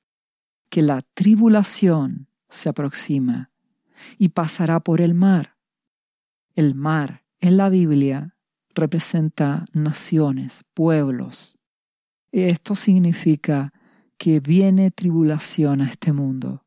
Que 0.70 0.82
la 0.82 1.02
tribulación 1.02 2.30
se 2.48 2.70
aproxima 2.70 3.52
y 4.18 4.30
pasará 4.30 4.80
por 4.80 5.02
el 5.02 5.14
mar. 5.14 5.58
El 6.56 6.76
mar 6.76 7.23
en 7.44 7.58
la 7.58 7.68
Biblia 7.68 8.38
representa 8.74 9.66
naciones, 9.74 10.64
pueblos. 10.74 11.58
Esto 12.32 12.74
significa 12.74 13.74
que 14.18 14.40
viene 14.40 14.92
tribulación 14.92 15.82
a 15.82 15.90
este 15.90 16.14
mundo. 16.14 16.64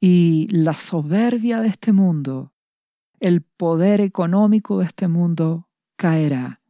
Y 0.00 0.48
la 0.50 0.72
soberbia 0.72 1.60
de 1.60 1.68
este 1.68 1.92
mundo, 1.92 2.54
el 3.20 3.42
poder 3.42 4.00
económico 4.00 4.78
de 4.78 4.86
este 4.86 5.08
mundo 5.08 5.68
caerá 5.96 6.62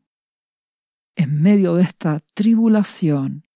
en 1.14 1.40
medio 1.40 1.76
de 1.76 1.84
esta 1.84 2.24
tribulación, 2.34 3.46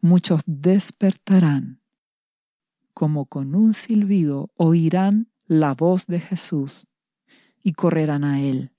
muchos 0.00 0.42
despertarán, 0.46 1.82
como 2.94 3.26
con 3.26 3.56
un 3.56 3.72
silbido 3.72 4.50
oirán 4.54 5.32
la 5.46 5.74
voz 5.74 6.06
de 6.06 6.20
Jesús 6.20 6.86
y 7.60 7.72
correrán 7.72 8.22
a 8.22 8.40
Él 8.40 8.70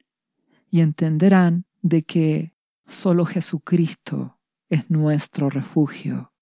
y 0.72 0.80
entenderán 0.80 1.66
de 1.82 2.04
que 2.04 2.56
solo 2.88 3.26
Jesucristo 3.26 4.40
es 4.70 4.90
nuestro 4.90 5.50
refugio. 5.50 6.34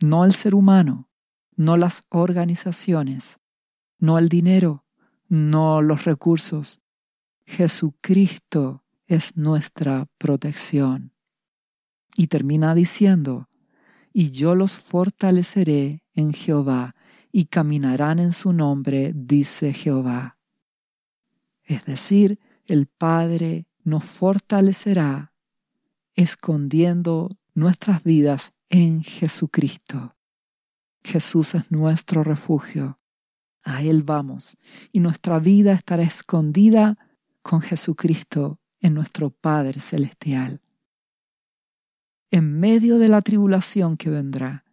No 0.00 0.24
el 0.24 0.32
ser 0.32 0.54
humano, 0.54 1.08
no 1.54 1.76
las 1.76 2.02
organizaciones, 2.08 3.38
no 3.98 4.18
el 4.18 4.28
dinero, 4.28 4.84
no 5.28 5.82
los 5.82 6.04
recursos. 6.04 6.80
Jesucristo 7.46 8.84
es 9.06 9.36
nuestra 9.36 10.06
protección. 10.18 11.12
Y 12.16 12.26
termina 12.26 12.74
diciendo, 12.74 13.48
y 14.12 14.30
yo 14.30 14.56
los 14.56 14.72
fortaleceré 14.78 16.02
en 16.14 16.32
Jehová, 16.32 16.96
y 17.32 17.44
caminarán 17.44 18.18
en 18.18 18.32
su 18.32 18.52
nombre, 18.52 19.12
dice 19.14 19.72
Jehová. 19.72 20.38
Es 21.62 21.84
decir, 21.84 22.40
el 22.70 22.86
Padre 22.86 23.66
nos 23.82 24.04
fortalecerá 24.04 25.32
escondiendo 26.14 27.36
nuestras 27.54 28.04
vidas 28.04 28.52
en 28.68 29.02
Jesucristo. 29.02 30.16
Jesús 31.02 31.54
es 31.56 31.70
nuestro 31.72 32.22
refugio. 32.22 33.00
A 33.64 33.82
Él 33.82 34.04
vamos 34.04 34.56
y 34.92 35.00
nuestra 35.00 35.40
vida 35.40 35.72
estará 35.72 36.04
escondida 36.04 36.96
con 37.42 37.60
Jesucristo 37.60 38.60
en 38.80 38.94
nuestro 38.94 39.30
Padre 39.30 39.80
Celestial. 39.80 40.60
en 42.30 42.60
medio 42.60 42.98
de 42.98 43.08
la 43.08 43.22
tribulación 43.22 43.96
que 43.96 44.08
vendrá, 44.08 44.64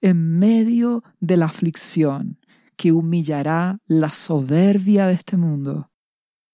en 0.00 0.38
medio 0.38 1.04
de 1.20 1.36
la 1.36 1.44
aflicción 1.44 2.38
que 2.76 2.90
humillará 2.90 3.78
la 3.86 4.08
soberbia 4.08 5.06
de 5.06 5.12
este 5.12 5.36
mundo, 5.36 5.91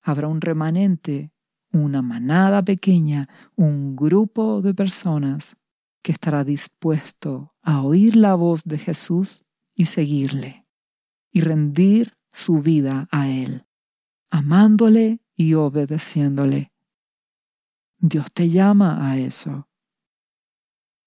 habrá 0.03 0.29
un 0.29 0.41
remanente, 0.41 1.33
una 1.73 2.03
manada 2.03 2.65
pequeña, 2.65 3.29
un 3.57 3.97
grupo 3.97 4.63
de 4.63 4.75
personas 4.75 5.57
que 6.03 6.13
estará 6.13 6.45
dispuesto 6.45 7.55
a 7.63 7.83
oír 7.83 8.17
la 8.17 8.35
voz 8.35 8.63
de 8.65 8.79
Jesús 8.79 9.45
y 9.75 9.87
seguirle, 9.87 10.67
y 11.31 11.41
rendir 11.41 12.17
su 12.33 12.61
vida 12.61 13.09
a 13.11 13.29
Él, 13.29 13.67
amándole 14.31 15.21
y 15.37 15.55
obedeciéndole. 15.55 16.73
Dios 17.99 18.33
te 18.33 18.49
llama 18.49 19.11
a 19.11 19.19
eso. 19.19 19.69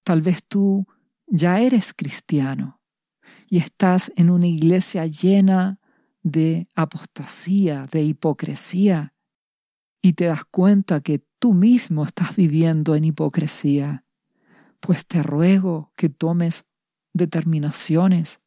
Tal 0.04 0.20
vez 0.20 0.44
tú 0.46 0.86
ya 1.26 1.60
eres 1.60 1.94
cristiano 1.94 2.80
y 3.48 3.58
estás 3.58 4.12
en 4.16 4.30
una 4.30 4.46
iglesia 4.46 5.06
llena 5.06 5.80
de 6.22 6.68
apostasía, 6.74 7.88
de 7.90 8.02
hipocresía, 8.02 9.14
y 10.00 10.14
te 10.14 10.26
das 10.26 10.44
cuenta 10.44 11.00
que 11.00 11.24
tú 11.38 11.54
mismo 11.54 12.04
estás 12.04 12.34
viviendo 12.36 12.94
en 12.94 13.04
hipocresía, 13.04 14.04
pues 14.80 15.06
te 15.06 15.22
ruego 15.22 15.92
que 15.96 16.08
tomes 16.08 16.64
determinaciones, 17.12 18.40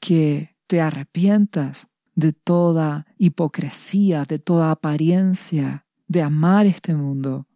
que 0.00 0.56
te 0.66 0.80
arrepientas 0.80 1.88
de 2.14 2.32
toda 2.32 3.06
hipocresía, 3.18 4.24
de 4.24 4.38
toda 4.38 4.70
apariencia, 4.70 5.86
de 6.06 6.22
amar 6.22 6.66
este 6.66 6.94
mundo, 6.94 7.46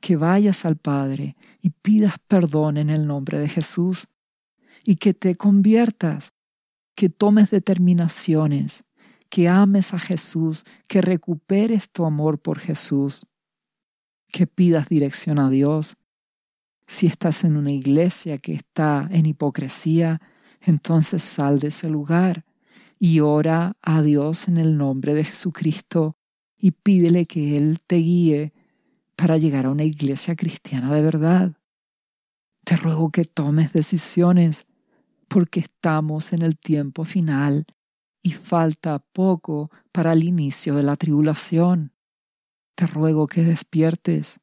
que 0.00 0.16
vayas 0.16 0.64
al 0.64 0.76
Padre 0.76 1.36
y 1.60 1.70
pidas 1.70 2.16
perdón 2.28 2.76
en 2.76 2.90
el 2.90 3.06
nombre 3.06 3.38
de 3.38 3.48
Jesús 3.48 4.08
y 4.84 4.96
que 4.96 5.14
te 5.14 5.34
conviertas, 5.34 6.33
que 6.94 7.08
tomes 7.08 7.50
determinaciones, 7.50 8.84
que 9.28 9.48
ames 9.48 9.92
a 9.94 9.98
Jesús, 9.98 10.64
que 10.86 11.00
recuperes 11.00 11.90
tu 11.90 12.04
amor 12.04 12.38
por 12.38 12.58
Jesús, 12.58 13.26
que 14.28 14.46
pidas 14.46 14.88
dirección 14.88 15.38
a 15.38 15.50
Dios. 15.50 15.96
Si 16.86 17.06
estás 17.06 17.44
en 17.44 17.56
una 17.56 17.72
iglesia 17.72 18.38
que 18.38 18.54
está 18.54 19.08
en 19.10 19.26
hipocresía, 19.26 20.20
entonces 20.60 21.22
sal 21.22 21.58
de 21.58 21.68
ese 21.68 21.88
lugar 21.88 22.44
y 22.98 23.20
ora 23.20 23.76
a 23.82 24.02
Dios 24.02 24.48
en 24.48 24.58
el 24.58 24.76
nombre 24.76 25.14
de 25.14 25.24
Jesucristo 25.24 26.16
y 26.56 26.70
pídele 26.70 27.26
que 27.26 27.56
Él 27.56 27.80
te 27.86 27.96
guíe 27.96 28.52
para 29.16 29.36
llegar 29.36 29.66
a 29.66 29.70
una 29.70 29.84
iglesia 29.84 30.36
cristiana 30.36 30.94
de 30.94 31.02
verdad. 31.02 31.52
Te 32.64 32.76
ruego 32.76 33.10
que 33.10 33.24
tomes 33.24 33.72
decisiones 33.72 34.66
porque 35.34 35.58
estamos 35.58 36.32
en 36.32 36.42
el 36.42 36.56
tiempo 36.56 37.04
final 37.04 37.66
y 38.22 38.34
falta 38.34 39.00
poco 39.00 39.68
para 39.90 40.12
el 40.12 40.22
inicio 40.22 40.76
de 40.76 40.84
la 40.84 40.96
tribulación. 40.96 41.92
Te 42.76 42.86
ruego 42.86 43.26
que 43.26 43.42
despiertes. 43.42 44.38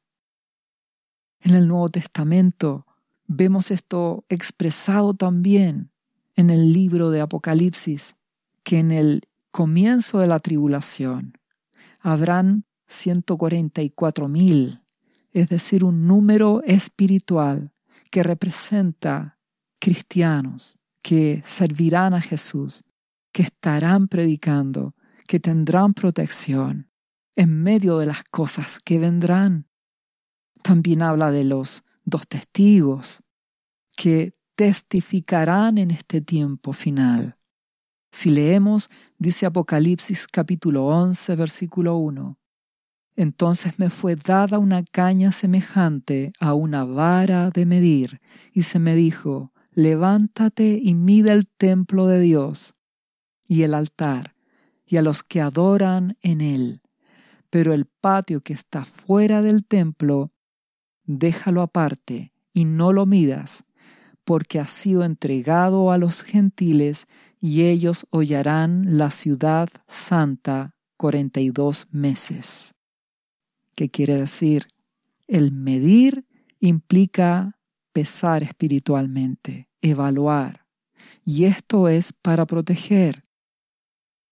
En 1.40 1.54
el 1.54 1.66
Nuevo 1.66 1.88
Testamento 1.88 2.86
vemos 3.26 3.70
esto 3.70 4.26
expresado 4.28 5.14
también 5.14 5.92
en 6.36 6.50
el 6.50 6.74
libro 6.74 7.10
de 7.10 7.22
Apocalipsis, 7.22 8.14
que 8.62 8.78
en 8.78 8.90
el 8.90 9.22
comienzo 9.50 10.18
de 10.18 10.26
la 10.26 10.40
tribulación 10.40 11.38
habrán 12.00 12.66
144 12.88 14.28
mil, 14.28 14.82
es 15.32 15.48
decir, 15.48 15.84
un 15.84 16.06
número 16.06 16.62
espiritual 16.64 17.72
que 18.10 18.22
representa 18.22 19.38
cristianos 19.78 20.78
que 21.02 21.42
servirán 21.44 22.14
a 22.14 22.20
Jesús, 22.20 22.84
que 23.32 23.42
estarán 23.42 24.08
predicando, 24.08 24.94
que 25.26 25.40
tendrán 25.40 25.94
protección 25.94 26.90
en 27.36 27.62
medio 27.62 27.98
de 27.98 28.06
las 28.06 28.24
cosas 28.24 28.78
que 28.84 28.98
vendrán. 28.98 29.66
También 30.62 31.02
habla 31.02 31.30
de 31.30 31.44
los 31.44 31.82
dos 32.04 32.26
testigos 32.28 33.22
que 33.96 34.32
testificarán 34.54 35.78
en 35.78 35.90
este 35.90 36.20
tiempo 36.20 36.72
final. 36.72 37.36
Si 38.12 38.30
leemos, 38.30 38.90
dice 39.18 39.46
Apocalipsis 39.46 40.26
capítulo 40.26 40.86
11, 40.86 41.34
versículo 41.34 41.96
1, 41.96 42.38
entonces 43.16 43.78
me 43.78 43.90
fue 43.90 44.16
dada 44.16 44.58
una 44.58 44.84
caña 44.84 45.32
semejante 45.32 46.32
a 46.38 46.54
una 46.54 46.84
vara 46.84 47.50
de 47.50 47.66
medir, 47.66 48.20
y 48.52 48.62
se 48.62 48.78
me 48.78 48.94
dijo, 48.94 49.51
levántate 49.72 50.78
y 50.80 50.94
mide 50.94 51.32
el 51.32 51.46
templo 51.46 52.06
de 52.06 52.20
Dios 52.20 52.74
y 53.46 53.62
el 53.62 53.74
altar, 53.74 54.34
y 54.86 54.96
a 54.96 55.02
los 55.02 55.22
que 55.22 55.40
adoran 55.40 56.16
en 56.22 56.40
él. 56.40 56.80
Pero 57.50 57.74
el 57.74 57.86
patio 57.86 58.40
que 58.40 58.52
está 58.52 58.84
fuera 58.84 59.42
del 59.42 59.66
templo, 59.66 60.32
déjalo 61.04 61.62
aparte 61.62 62.32
y 62.52 62.64
no 62.64 62.92
lo 62.92 63.06
midas, 63.06 63.64
porque 64.24 64.60
ha 64.60 64.66
sido 64.66 65.04
entregado 65.04 65.90
a 65.90 65.98
los 65.98 66.22
gentiles 66.22 67.06
y 67.40 67.64
ellos 67.64 68.06
hollarán 68.10 68.96
la 68.98 69.10
ciudad 69.10 69.68
santa 69.88 70.76
cuarenta 70.96 71.40
y 71.40 71.50
dos 71.50 71.88
meses. 71.90 72.74
¿Qué 73.74 73.90
quiere 73.90 74.16
decir? 74.16 74.68
El 75.26 75.50
medir 75.50 76.26
implica 76.60 77.58
pesar 77.92 78.42
espiritualmente, 78.42 79.68
evaluar. 79.80 80.66
Y 81.24 81.44
esto 81.44 81.88
es 81.88 82.12
para 82.12 82.46
proteger. 82.46 83.24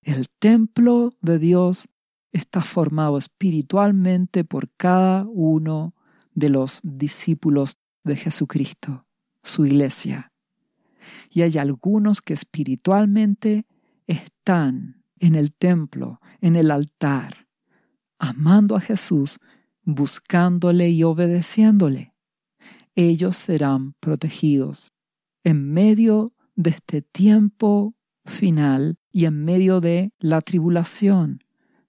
El 0.03 0.29
templo 0.31 1.13
de 1.21 1.39
Dios 1.39 1.89
está 2.33 2.63
formado 2.63 3.19
espiritualmente 3.19 4.45
por 4.45 4.71
cada 4.77 5.25
uno 5.27 5.95
de 6.35 6.49
los 6.49 6.81
discípulos 6.83 7.77
de 8.05 8.17
Jesucristo, 8.17 9.07
su 9.43 9.67
iglesia. 9.67 10.33
Y 11.31 11.43
hay 11.43 11.59
algunos 11.59 12.21
que 12.21 12.35
espiritualmente 12.35 13.67
están 14.07 15.05
en 15.19 15.35
el 15.35 15.53
templo, 15.53 16.21
en 16.41 16.57
el 16.57 16.71
altar, 16.71 17.49
amando 18.19 18.77
a 18.77 18.81
Jesús, 18.81 19.39
buscándole 19.83 20.91
y 20.91 21.03
obedeciéndole 21.03 22.10
ellos 22.95 23.37
serán 23.37 23.95
protegidos 24.01 24.93
en 25.45 25.73
medio 25.73 26.27
de 26.55 26.71
este 26.71 27.03
tiempo 27.03 27.95
final 28.25 28.99
y 29.11 29.25
en 29.25 29.45
medio 29.45 29.81
de 29.81 30.13
la 30.19 30.41
tribulación 30.41 31.43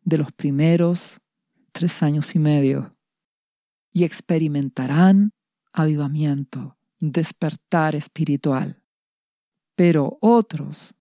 de 0.04 0.18
los 0.18 0.32
primeros 0.32 1.20
tres 1.72 2.02
años 2.04 2.36
y 2.36 2.40
medio 2.40 2.92
y 3.92 4.04
experimentarán 4.04 5.34
avivamiento, 5.74 6.78
despertar 7.00 7.96
espiritual. 7.96 8.82
Pero 9.76 10.18
otros, 10.22 10.96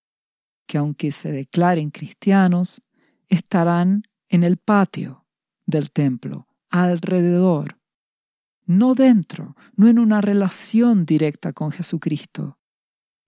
que 0.67 0.79
aunque 0.79 1.13
se 1.13 1.33
declaren 1.33 1.91
cristianos, 1.91 2.83
estarán 3.29 4.05
en 4.29 4.45
el 4.45 4.57
patio 4.57 5.27
del 5.67 5.91
templo, 5.91 6.49
alrededor, 6.71 7.80
no 8.67 8.95
dentro, 8.95 9.57
no 9.77 9.89
en 9.89 9.99
una 9.99 10.21
relación 10.21 11.07
directa 11.07 11.53
con 11.53 11.71
Jesucristo. 11.71 12.59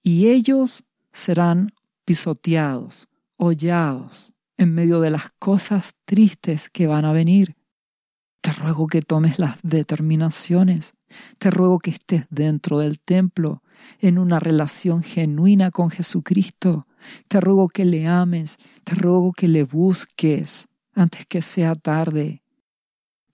Y 0.03 0.29
ellos 0.29 0.85
serán 1.13 1.73
pisoteados, 2.05 3.09
hollados, 3.37 4.33
en 4.57 4.75
medio 4.75 5.01
de 5.01 5.11
las 5.11 5.31
cosas 5.39 5.95
tristes 6.05 6.71
que 6.71 6.87
van 6.87 7.05
a 7.05 7.13
venir. 7.13 7.57
Te 8.41 8.53
ruego 8.53 8.87
que 8.87 9.03
tomes 9.03 9.39
las 9.39 9.59
determinaciones. 9.63 10.95
Te 11.39 11.51
ruego 11.51 11.79
que 11.79 11.91
estés 11.91 12.27
dentro 12.31 12.79
del 12.79 13.01
templo, 13.01 13.63
en 14.01 14.19
una 14.19 14.41
relación 14.41 15.03
genuina 15.03 15.71
con 15.71 15.91
Jesucristo. 15.91 16.87
Te 17.29 17.41
ruego 17.41 17.69
que 17.69 17.85
le 17.85 18.07
ames. 18.07 18.57
Te 18.85 18.95
ruego 18.95 19.33
que 19.33 19.49
le 19.49 19.65
busques 19.65 20.69
antes 20.95 21.27
que 21.27 21.43
sea 21.43 21.75
tarde. 21.75 22.42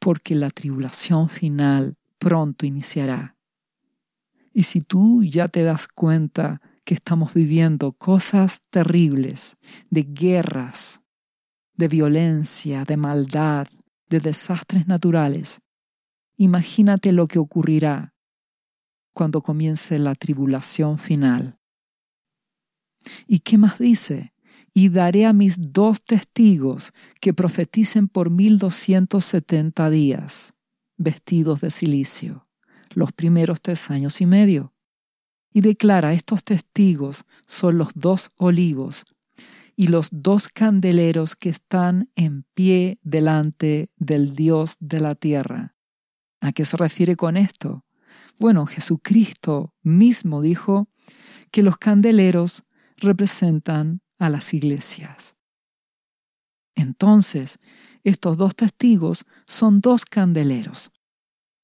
Porque 0.08 0.34
la 0.34 0.48
tribulación 0.48 1.28
final 1.28 1.98
pronto 2.18 2.64
iniciará. 2.64 3.36
Y 4.54 4.62
si 4.62 4.80
tú 4.80 5.22
ya 5.22 5.48
te 5.48 5.64
das 5.64 5.86
cuenta 5.86 6.62
que 6.86 6.94
estamos 6.94 7.34
viviendo 7.34 7.92
cosas 7.92 8.62
terribles, 8.70 9.58
de 9.90 10.04
guerras, 10.04 11.02
de 11.74 11.88
violencia, 11.88 12.86
de 12.86 12.96
maldad, 12.96 13.68
de 14.08 14.20
desastres 14.20 14.86
naturales, 14.88 15.60
imagínate 16.38 17.12
lo 17.12 17.26
que 17.26 17.38
ocurrirá 17.38 18.14
cuando 19.12 19.42
comience 19.42 19.98
la 19.98 20.14
tribulación 20.14 20.98
final. 20.98 21.58
¿Y 23.26 23.40
qué 23.40 23.58
más 23.58 23.78
dice? 23.78 24.32
Y 24.80 24.90
daré 24.90 25.26
a 25.26 25.32
mis 25.32 25.56
dos 25.58 26.04
testigos 26.04 26.92
que 27.20 27.34
profeticen 27.34 28.06
por 28.06 28.30
mil 28.30 28.58
doscientos 28.58 29.24
setenta 29.24 29.90
días 29.90 30.54
vestidos 30.96 31.60
de 31.60 31.70
silicio, 31.70 32.44
los 32.94 33.10
primeros 33.12 33.60
tres 33.60 33.90
años 33.90 34.20
y 34.20 34.26
medio. 34.26 34.72
Y 35.52 35.62
declara, 35.62 36.12
estos 36.12 36.44
testigos 36.44 37.24
son 37.48 37.76
los 37.76 37.88
dos 37.96 38.30
olivos 38.36 39.04
y 39.74 39.88
los 39.88 40.10
dos 40.12 40.48
candeleros 40.48 41.34
que 41.34 41.48
están 41.48 42.12
en 42.14 42.44
pie 42.54 43.00
delante 43.02 43.90
del 43.96 44.36
Dios 44.36 44.76
de 44.78 45.00
la 45.00 45.16
tierra. 45.16 45.74
¿A 46.40 46.52
qué 46.52 46.64
se 46.64 46.76
refiere 46.76 47.16
con 47.16 47.36
esto? 47.36 47.84
Bueno, 48.38 48.64
Jesucristo 48.64 49.74
mismo 49.82 50.40
dijo 50.40 50.88
que 51.50 51.64
los 51.64 51.78
candeleros 51.78 52.62
representan 52.96 54.02
a 54.18 54.28
las 54.28 54.52
iglesias. 54.54 55.36
Entonces, 56.74 57.58
estos 58.04 58.36
dos 58.36 58.54
testigos 58.54 59.24
son 59.46 59.80
dos 59.80 60.04
candeleros, 60.04 60.90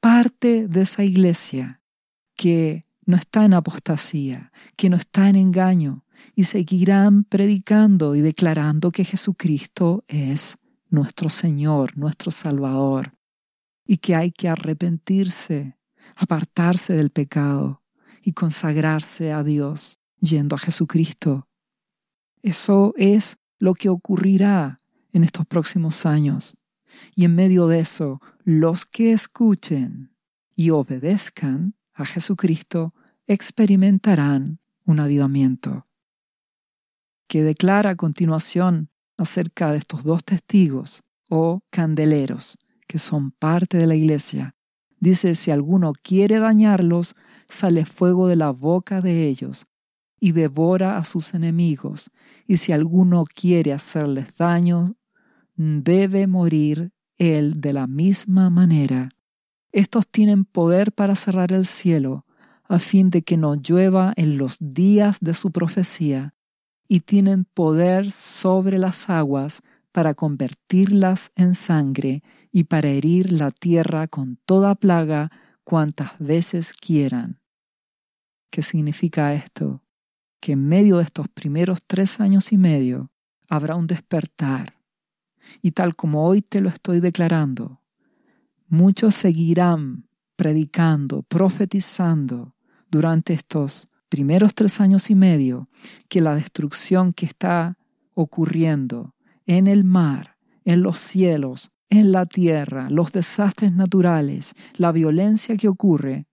parte 0.01 0.67
de 0.69 0.83
esa 0.83 1.05
iglesia 1.05 1.81
que 2.37 2.85
no 3.07 3.17
está 3.17 3.45
en 3.45 3.55
apostasía, 3.55 4.51
que 4.77 4.91
no 4.91 4.97
está 4.97 5.29
en 5.29 5.37
engaño, 5.37 6.05
y 6.35 6.45
seguirán 6.45 7.25
predicando 7.25 8.15
y 8.15 8.21
declarando 8.21 8.91
que 8.91 9.05
Jesucristo 9.05 10.05
es 10.09 10.57
nuestro 10.89 11.29
Señor, 11.29 11.97
nuestro 11.97 12.31
Salvador, 12.31 13.15
y 13.87 13.99
que 13.99 14.15
hay 14.15 14.31
que 14.31 14.49
arrepentirse, 14.49 15.77
apartarse 16.17 16.95
del 16.95 17.11
pecado 17.11 17.83
y 18.23 18.33
consagrarse 18.33 19.33
a 19.33 19.43
Dios 19.43 19.99
yendo 20.21 20.57
a 20.57 20.59
Jesucristo. 20.59 21.49
Eso 22.45 22.93
es 22.99 23.39
lo 23.59 23.73
que 23.73 23.89
ocurrirá 23.89 24.77
en 25.15 25.25
estos 25.25 25.47
próximos 25.47 26.05
años. 26.05 26.59
Y 27.17 27.25
en 27.25 27.35
medio 27.35 27.69
de 27.69 27.81
eso, 27.81 28.21
los 28.45 28.85
que 28.85 29.13
escuchen 29.13 30.15
y 30.55 30.69
obedezcan 30.69 31.75
a 31.95 32.05
Jesucristo 32.05 32.93
experimentarán 33.27 34.59
un 34.85 35.01
avivamiento. 35.01 35.87
Que 37.29 37.43
declara 37.43 37.91
a 37.91 37.97
continuación 37.97 38.91
acerca 39.17 39.73
de 39.73 39.79
estos 39.79 40.05
dos 40.05 40.23
testigos 40.23 41.03
o 41.31 41.63
candeleros 41.71 42.59
que 42.87 42.99
son 42.99 43.31
parte 43.31 43.79
de 43.79 43.87
la 43.87 43.95
iglesia. 43.95 44.55
Dice, 45.01 45.35
si 45.35 45.51
alguno 45.51 45.95
quiere 45.95 46.41
dañarlos, 46.41 47.17
sale 47.49 47.87
fuego 47.87 48.29
de 48.29 48.37
la 48.37 48.51
boca 48.51 49.01
de 49.01 49.29
ellos 49.29 49.67
y 50.21 50.33
devora 50.33 50.97
a 50.97 51.05
sus 51.05 51.35
enemigos, 51.35 52.11
y 52.47 52.59
si 52.59 52.73
alguno 52.73 53.25
quiere 53.25 53.73
hacerles 53.73 54.35
daño, 54.37 54.97
debe 55.57 56.27
morir 56.27 56.93
él 57.17 57.61
de 57.61 57.73
la 57.73 57.87
misma 57.87 58.51
manera. 58.51 59.09
Estos 59.73 60.07
tienen 60.09 60.45
poder 60.45 60.93
para 60.93 61.15
cerrar 61.15 61.53
el 61.53 61.67
cielo, 61.67 62.27
a 62.65 62.79
fin 62.79 63.11
de 63.11 63.23
que 63.23 63.37
no 63.37 63.55
llueva 63.55 64.13
en 64.17 64.39
los 64.39 64.57
días 64.61 65.19
de 65.21 65.35
su 65.35 65.51
profecía, 65.51 66.35
y 66.89 67.01
tienen 67.01 67.45
poder 67.45 68.11
sobre 68.11 68.79
las 68.79 69.09
aguas 69.09 69.63
para 69.93 70.15
convertirlas 70.15 71.31
en 71.37 71.55
sangre 71.55 72.23
y 72.51 72.65
para 72.65 72.89
herir 72.89 73.31
la 73.33 73.53
tierra 73.53 74.09
con 74.09 74.39
toda 74.45 74.75
plaga 74.75 75.31
cuantas 75.63 76.13
veces 76.19 76.73
quieran. 76.73 77.41
¿Qué 78.51 78.63
significa 78.63 79.35
esto? 79.35 79.84
Que 80.45 80.53
en 80.53 80.69
medio 80.69 80.99
de 80.99 81.05
estos 81.05 81.27
primeros 81.31 81.83
tres 81.87 82.21
años 82.21 82.53
y 82.53 82.59
medio 82.59 83.11
habrá 83.49 83.77
un 83.77 83.87
despertar. 83.87 84.79
Y 85.63 85.71
tal 85.71 85.97
como 85.97 86.27
hoy 86.27 86.43
te 86.43 86.61
lo 86.61 86.69
estoy 86.69 87.01
declarando, 87.01 87.81
muchos 88.69 89.15
seguirán 89.15 90.07
predicando, 90.37 91.23
profetizando 91.23 92.55
durante 92.91 93.33
estos 93.33 93.89
primeros 94.11 94.55
tres 94.55 94.83
años 94.83 95.09
y 95.09 95.15
medio 95.15 95.67
que 96.11 96.21
la 96.21 96.35
destrucción 96.35 97.15
que 97.15 97.25
está 97.25 97.79
ocurriendo 98.13 99.15
en 99.47 99.67
el 99.67 99.83
mar, 99.83 100.37
en 100.67 100.83
los 100.83 100.99
cielos, 100.99 101.71
en 101.89 102.13
la 102.13 102.27
tierra, 102.27 102.91
los 102.91 103.13
desastres 103.13 103.73
naturales, 103.73 104.53
la 104.75 104.93
violencia 104.93 105.57
que 105.57 105.69
ocurre, 105.69 106.27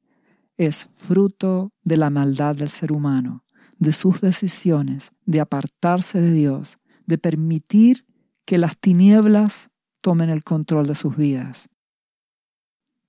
es 0.58 0.90
fruto 0.98 1.72
de 1.86 1.96
la 1.96 2.10
maldad 2.10 2.58
del 2.58 2.68
ser 2.68 2.92
humano, 2.92 3.46
de 3.82 3.94
sus 3.94 4.22
decisiones, 4.22 5.12
de 5.26 5.40
apartarse 5.40 6.22
de 6.22 6.32
Dios, 6.32 6.78
de 7.08 7.18
permitir 7.18 8.06
que 8.46 8.60
las 8.60 8.78
tinieblas 8.78 9.72
tomen 10.02 10.30
el 10.30 10.44
control 10.44 10.86
de 10.86 10.94
sus 10.94 11.18
vidas. 11.18 11.68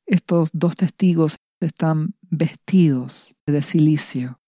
Estos 0.07 0.49
dos 0.55 0.75
testigos 0.75 1.37
están 1.61 2.15
vestidos 2.23 3.37
de 3.45 3.61
silicio. 3.61 4.41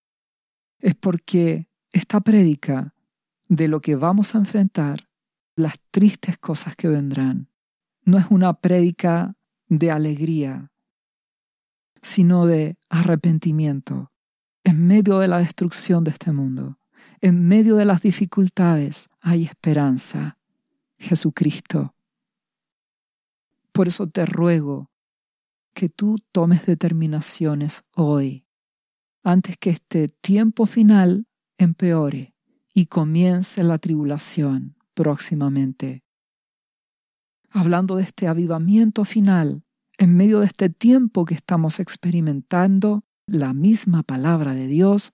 Es 0.79 0.95
porque 0.95 1.69
esta 1.93 2.23
prédica 2.23 2.95
de 3.49 3.69
lo 3.69 3.83
que 3.83 3.95
vamos 3.95 4.35
a 4.35 4.39
enfrentar, 4.39 5.11
las 5.57 5.75
tristes 5.91 6.39
cosas 6.39 6.75
que 6.75 6.89
vendrán, 6.89 7.51
no 8.03 8.17
es 8.17 8.25
una 8.31 8.55
prédica 8.55 9.37
de 9.69 9.91
alegría, 9.91 10.73
sino 12.01 12.47
de 12.47 12.79
arrepentimiento 12.89 14.14
en 14.65 14.87
medio 14.87 15.19
de 15.19 15.29
la 15.29 15.39
destrucción 15.39 16.03
de 16.03 16.11
este 16.11 16.33
mundo. 16.33 16.79
En 17.21 17.47
medio 17.47 17.77
de 17.77 17.85
las 17.85 18.03
dificultades 18.03 19.09
hay 19.21 19.45
esperanza. 19.45 20.39
Jesucristo. 20.99 21.95
Por 23.73 23.89
eso 23.89 24.09
te 24.09 24.25
ruego 24.25 24.91
que 25.75 25.89
tú 25.89 26.19
tomes 26.33 26.65
determinaciones 26.67 27.83
hoy, 27.93 28.47
antes 29.23 29.59
que 29.59 29.71
este 29.71 30.09
tiempo 30.09 30.67
final 30.67 31.27
empeore 31.59 32.35
y 32.73 32.87
comience 32.87 33.63
la 33.65 33.79
tribulación 33.79 34.77
próximamente. 34.95 36.05
Hablando 37.51 37.97
de 37.97 38.05
este 38.05 38.29
avivamiento 38.29 39.05
final, 39.05 39.65
en 39.99 40.17
medio 40.17 40.41
de 40.41 40.47
este 40.47 40.71
tiempo 40.71 41.25
que 41.25 41.35
estamos 41.35 41.81
experimentando, 41.81 43.05
la 43.27 43.55
misma 43.55 44.03
palabra 44.03 44.55
de 44.55 44.67
Dios 44.67 45.13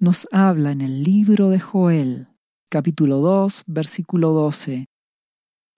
nos 0.00 0.26
habla 0.32 0.72
en 0.72 0.80
el 0.80 1.02
libro 1.02 1.50
de 1.50 1.60
Joel, 1.60 2.28
capítulo 2.68 3.18
2, 3.18 3.64
versículo 3.66 4.32
12. 4.32 4.86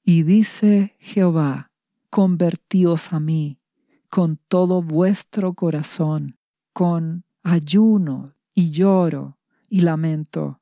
Y 0.03 0.23
dice 0.23 0.97
Jehová, 0.99 1.71
convertíos 2.09 3.13
a 3.13 3.21
mí 3.21 3.59
con 4.09 4.39
todo 4.49 4.83
vuestro 4.83 5.55
corazón, 5.55 6.39
con 6.73 7.25
ayuno 7.43 8.35
y 8.55 8.71
lloro 8.71 9.39
y 9.69 9.81
lamento. 9.81 10.61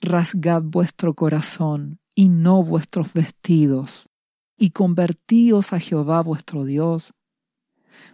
Rasgad 0.00 0.62
vuestro 0.62 1.14
corazón 1.14 2.00
y 2.14 2.28
no 2.28 2.62
vuestros 2.62 3.12
vestidos 3.12 4.08
y 4.56 4.70
convertíos 4.70 5.72
a 5.72 5.78
Jehová 5.78 6.22
vuestro 6.22 6.64
Dios, 6.64 7.14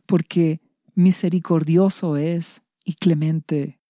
porque 0.06 0.60
misericordioso 0.94 2.16
es 2.16 2.62
y 2.84 2.94
clemente, 2.94 3.80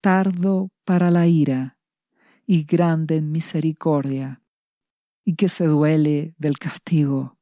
tardo 0.00 0.70
para 0.84 1.10
la 1.10 1.26
ira 1.26 1.78
y 2.46 2.64
grande 2.64 3.16
en 3.16 3.30
misericordia, 3.30 4.42
y 5.24 5.36
que 5.36 5.48
se 5.48 5.66
duele 5.66 6.34
del 6.38 6.58
castigo. 6.58 7.38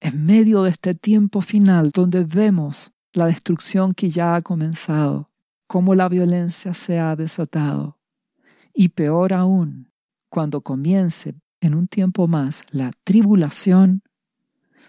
En 0.00 0.24
medio 0.24 0.62
de 0.62 0.70
este 0.70 0.94
tiempo 0.94 1.40
final 1.40 1.90
donde 1.90 2.24
vemos 2.24 2.92
la 3.12 3.26
destrucción 3.26 3.92
que 3.92 4.10
ya 4.10 4.36
ha 4.36 4.42
comenzado, 4.42 5.26
cómo 5.66 5.94
la 5.94 6.08
violencia 6.08 6.74
se 6.74 6.98
ha 6.98 7.16
desatado, 7.16 7.98
y 8.72 8.90
peor 8.90 9.32
aún, 9.32 9.92
cuando 10.28 10.60
comience 10.62 11.34
en 11.60 11.74
un 11.74 11.88
tiempo 11.88 12.28
más 12.28 12.62
la 12.70 12.92
tribulación, 13.04 14.02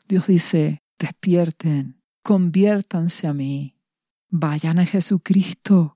Dios 0.07 0.27
dice, 0.27 0.83
despierten, 0.99 2.01
conviértanse 2.25 3.27
a 3.27 3.35
mí, 3.35 3.75
vayan 4.31 4.79
a 4.79 4.85
Jesucristo, 4.87 5.95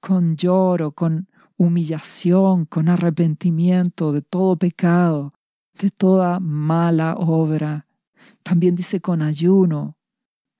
con 0.00 0.38
lloro, 0.38 0.92
con 0.92 1.28
humillación, 1.58 2.64
con 2.64 2.88
arrepentimiento 2.88 4.12
de 4.12 4.22
todo 4.22 4.56
pecado, 4.56 5.30
de 5.78 5.90
toda 5.90 6.40
mala 6.40 7.16
obra. 7.16 7.86
También 8.42 8.76
dice 8.76 9.02
con 9.02 9.20
ayuno. 9.20 9.98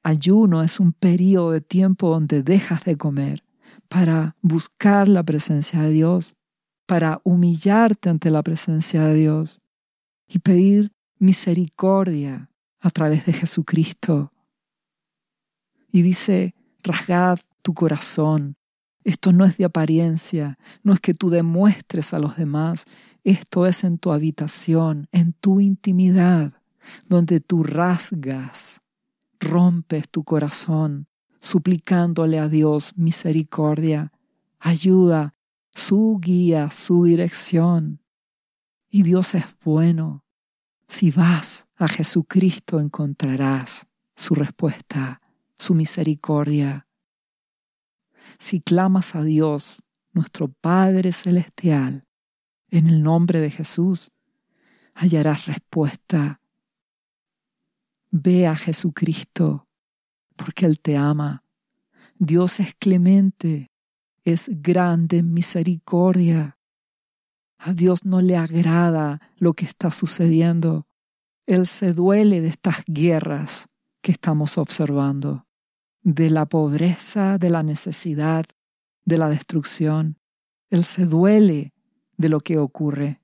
Ayuno 0.02 0.62
es 0.62 0.78
un 0.78 0.92
periodo 0.92 1.52
de 1.52 1.62
tiempo 1.62 2.10
donde 2.10 2.42
dejas 2.42 2.84
de 2.84 2.98
comer 2.98 3.44
para 3.88 4.36
buscar 4.42 5.08
la 5.08 5.22
presencia 5.22 5.80
de 5.80 5.90
Dios, 5.90 6.34
para 6.84 7.22
humillarte 7.24 8.10
ante 8.10 8.30
la 8.30 8.42
presencia 8.42 9.04
de 9.04 9.14
Dios 9.14 9.58
y 10.28 10.40
pedir 10.40 10.92
misericordia 11.18 12.50
a 12.78 12.90
través 12.90 13.24
de 13.24 13.32
Jesucristo. 13.32 14.30
Y 15.96 16.02
dice, 16.02 16.54
rasgad 16.82 17.38
tu 17.62 17.72
corazón. 17.72 18.58
Esto 19.02 19.32
no 19.32 19.46
es 19.46 19.56
de 19.56 19.64
apariencia, 19.64 20.58
no 20.82 20.92
es 20.92 21.00
que 21.00 21.14
tú 21.14 21.30
demuestres 21.30 22.12
a 22.12 22.18
los 22.18 22.36
demás, 22.36 22.84
esto 23.24 23.64
es 23.64 23.82
en 23.82 23.96
tu 23.96 24.12
habitación, 24.12 25.08
en 25.10 25.32
tu 25.32 25.58
intimidad, 25.58 26.52
donde 27.08 27.40
tú 27.40 27.62
rasgas 27.64 28.82
rompes 29.40 30.06
tu 30.10 30.22
corazón 30.22 31.08
suplicándole 31.40 32.40
a 32.40 32.48
Dios 32.50 32.92
misericordia, 32.94 34.12
ayuda, 34.58 35.32
su 35.70 36.18
guía, 36.20 36.68
su 36.68 37.04
dirección. 37.04 38.02
Y 38.90 39.02
Dios 39.02 39.34
es 39.34 39.46
bueno. 39.64 40.26
Si 40.88 41.10
vas 41.10 41.66
a 41.74 41.88
Jesucristo 41.88 42.80
encontrarás 42.80 43.86
su 44.14 44.34
respuesta, 44.34 45.22
su 45.58 45.74
misericordia. 45.74 46.86
Si 48.38 48.60
clamas 48.60 49.14
a 49.14 49.22
Dios, 49.22 49.82
nuestro 50.12 50.48
Padre 50.48 51.12
Celestial, 51.12 52.06
en 52.70 52.88
el 52.88 53.02
nombre 53.02 53.40
de 53.40 53.50
Jesús, 53.50 54.10
hallarás 54.94 55.46
respuesta. 55.46 56.40
Ve 58.10 58.46
a 58.46 58.56
Jesucristo, 58.56 59.68
porque 60.36 60.66
Él 60.66 60.80
te 60.80 60.96
ama. 60.96 61.44
Dios 62.18 62.60
es 62.60 62.74
clemente, 62.74 63.70
es 64.24 64.44
grande 64.48 65.18
en 65.18 65.32
misericordia. 65.32 66.58
A 67.58 67.72
Dios 67.72 68.04
no 68.04 68.20
le 68.20 68.36
agrada 68.36 69.20
lo 69.36 69.54
que 69.54 69.64
está 69.64 69.90
sucediendo. 69.90 70.86
Él 71.46 71.66
se 71.66 71.92
duele 71.92 72.40
de 72.40 72.48
estas 72.48 72.82
guerras 72.86 73.68
que 74.00 74.12
estamos 74.12 74.58
observando, 74.58 75.45
de 76.06 76.30
la 76.30 76.46
pobreza, 76.46 77.36
de 77.36 77.50
la 77.50 77.64
necesidad, 77.64 78.44
de 79.04 79.18
la 79.18 79.28
destrucción. 79.28 80.20
Él 80.70 80.84
se 80.84 81.04
duele 81.04 81.74
de 82.16 82.28
lo 82.28 82.38
que 82.38 82.58
ocurre. 82.58 83.22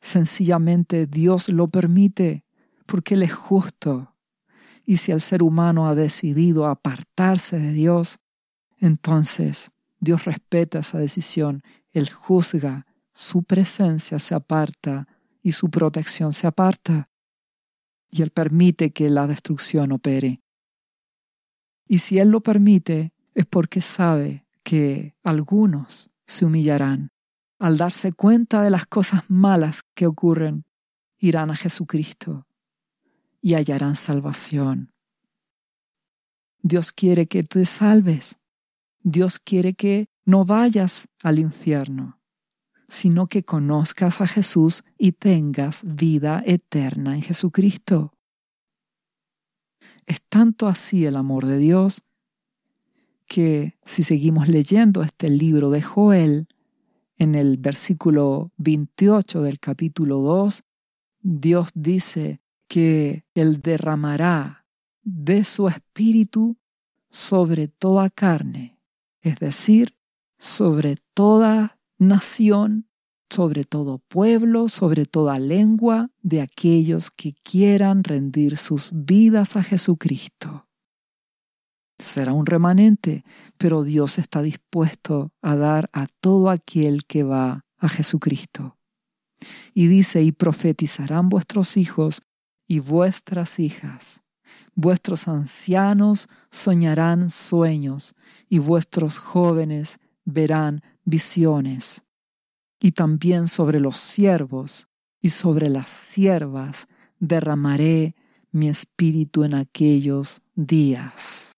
Sencillamente 0.00 1.06
Dios 1.06 1.50
lo 1.50 1.68
permite 1.68 2.46
porque 2.86 3.12
Él 3.12 3.22
es 3.22 3.34
justo. 3.34 4.16
Y 4.86 4.96
si 4.96 5.12
el 5.12 5.20
ser 5.20 5.42
humano 5.42 5.88
ha 5.88 5.94
decidido 5.94 6.64
apartarse 6.64 7.58
de 7.58 7.72
Dios, 7.72 8.18
entonces 8.78 9.70
Dios 9.98 10.24
respeta 10.24 10.78
esa 10.78 10.96
decisión. 10.96 11.62
Él 11.92 12.08
juzga, 12.08 12.86
su 13.12 13.42
presencia 13.42 14.18
se 14.18 14.34
aparta 14.34 15.06
y 15.42 15.52
su 15.52 15.68
protección 15.68 16.32
se 16.32 16.46
aparta. 16.46 17.10
Y 18.10 18.22
Él 18.22 18.30
permite 18.30 18.90
que 18.90 19.10
la 19.10 19.26
destrucción 19.26 19.92
opere. 19.92 20.40
Y 21.90 21.98
si 21.98 22.20
Él 22.20 22.28
lo 22.28 22.40
permite, 22.40 23.12
es 23.34 23.46
porque 23.46 23.80
sabe 23.80 24.46
que 24.62 25.16
algunos 25.24 26.08
se 26.24 26.44
humillarán. 26.44 27.10
Al 27.58 27.78
darse 27.78 28.12
cuenta 28.12 28.62
de 28.62 28.70
las 28.70 28.86
cosas 28.86 29.28
malas 29.28 29.80
que 29.94 30.06
ocurren, 30.06 30.66
irán 31.18 31.50
a 31.50 31.56
Jesucristo 31.56 32.46
y 33.42 33.54
hallarán 33.54 33.96
salvación. 33.96 34.92
Dios 36.62 36.92
quiere 36.92 37.26
que 37.26 37.42
te 37.42 37.66
salves. 37.66 38.38
Dios 39.02 39.40
quiere 39.40 39.74
que 39.74 40.06
no 40.24 40.44
vayas 40.44 41.08
al 41.24 41.40
infierno, 41.40 42.20
sino 42.86 43.26
que 43.26 43.42
conozcas 43.42 44.20
a 44.20 44.28
Jesús 44.28 44.84
y 44.96 45.10
tengas 45.10 45.80
vida 45.82 46.40
eterna 46.46 47.16
en 47.16 47.22
Jesucristo. 47.22 48.12
Es 50.06 50.22
tanto 50.22 50.66
así 50.66 51.04
el 51.04 51.16
amor 51.16 51.46
de 51.46 51.58
Dios 51.58 52.02
que 53.26 53.78
si 53.84 54.02
seguimos 54.02 54.48
leyendo 54.48 55.02
este 55.02 55.28
libro 55.28 55.70
de 55.70 55.82
Joel, 55.82 56.48
en 57.20 57.34
el 57.34 57.58
versículo 57.58 58.50
28 58.56 59.42
del 59.42 59.60
capítulo 59.60 60.18
2, 60.20 60.64
Dios 61.20 61.68
dice 61.74 62.40
que 62.66 63.24
Él 63.34 63.60
derramará 63.60 64.64
de 65.02 65.44
su 65.44 65.68
espíritu 65.68 66.56
sobre 67.10 67.68
toda 67.68 68.08
carne, 68.08 68.78
es 69.20 69.38
decir, 69.38 69.96
sobre 70.38 70.96
toda 71.12 71.78
nación, 71.98 72.86
sobre 73.30 73.64
todo 73.64 73.98
pueblo, 73.98 74.68
sobre 74.68 75.06
toda 75.06 75.38
lengua 75.38 76.10
de 76.22 76.40
aquellos 76.40 77.10
que 77.10 77.34
quieran 77.42 78.04
rendir 78.04 78.56
sus 78.56 78.90
vidas 78.92 79.56
a 79.56 79.62
Jesucristo 79.62 80.66
será 82.00 82.32
un 82.32 82.46
remanente, 82.46 83.24
pero 83.56 83.84
Dios 83.84 84.18
está 84.18 84.42
dispuesto 84.42 85.32
a 85.42 85.56
dar 85.56 85.90
a 85.92 86.06
todo 86.20 86.50
aquel 86.50 87.04
que 87.04 87.22
va 87.22 87.64
a 87.78 87.88
Jesucristo. 87.88 88.76
Y 89.72 89.86
dice, 89.86 90.22
y 90.22 90.32
profetizarán 90.32 91.28
vuestros 91.28 91.76
hijos 91.76 92.22
y 92.66 92.80
vuestras 92.80 93.58
hijas. 93.58 94.22
Vuestros 94.74 95.28
ancianos 95.28 96.28
soñarán 96.50 97.30
sueños 97.30 98.14
y 98.48 98.58
vuestros 98.58 99.18
jóvenes 99.18 99.98
verán 100.24 100.82
visiones. 101.04 102.02
Y 102.80 102.92
también 102.92 103.46
sobre 103.46 103.78
los 103.78 103.98
siervos 103.98 104.88
y 105.20 105.30
sobre 105.30 105.68
las 105.68 105.88
siervas 105.88 106.88
derramaré 107.18 108.16
mi 108.50 108.68
espíritu 108.68 109.44
en 109.44 109.54
aquellos 109.54 110.40
días 110.54 111.52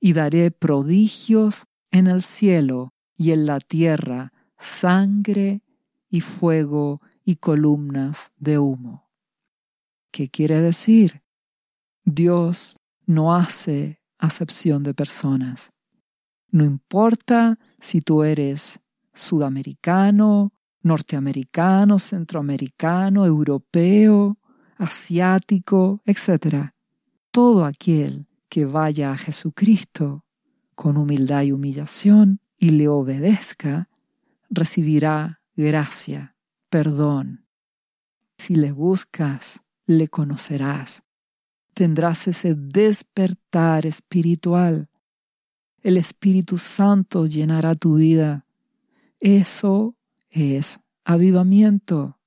y 0.00 0.14
daré 0.14 0.50
prodigios 0.50 1.62
en 1.92 2.08
el 2.08 2.22
cielo 2.22 2.92
y 3.16 3.30
en 3.30 3.46
la 3.46 3.60
tierra, 3.60 4.32
sangre 4.58 5.62
y 6.10 6.20
fuego 6.20 7.00
y 7.24 7.36
columnas 7.36 8.32
de 8.36 8.58
humo. 8.58 9.08
¿Qué 10.10 10.28
quiere 10.28 10.60
decir? 10.60 11.22
Dios 12.04 12.80
no 13.06 13.34
hace 13.34 14.00
acepción 14.18 14.82
de 14.82 14.92
personas. 14.92 15.70
No 16.50 16.64
importa 16.64 17.60
si 17.78 18.00
tú 18.00 18.24
eres 18.24 18.80
sudamericano, 19.14 20.52
norteamericano, 20.82 21.98
centroamericano, 21.98 23.24
europeo, 23.24 24.38
asiático, 24.76 26.02
etc. 26.04 26.72
Todo 27.30 27.64
aquel 27.64 28.26
que 28.48 28.64
vaya 28.64 29.12
a 29.12 29.16
Jesucristo 29.16 30.24
con 30.74 30.96
humildad 30.96 31.42
y 31.42 31.52
humillación 31.52 32.40
y 32.58 32.70
le 32.70 32.88
obedezca, 32.88 33.88
recibirá 34.50 35.40
gracia, 35.56 36.36
perdón. 36.68 37.46
Si 38.38 38.54
le 38.54 38.72
buscas, 38.72 39.60
le 39.86 40.08
conocerás. 40.08 41.02
Tendrás 41.74 42.28
ese 42.28 42.54
despertar 42.54 43.86
espiritual. 43.86 44.88
El 45.80 45.96
Espíritu 45.96 46.58
Santo 46.58 47.26
llenará 47.26 47.74
tu 47.74 47.94
vida. 47.96 48.46
Eso 49.22 49.96
es 50.30 50.80
avivamiento, 51.04 52.18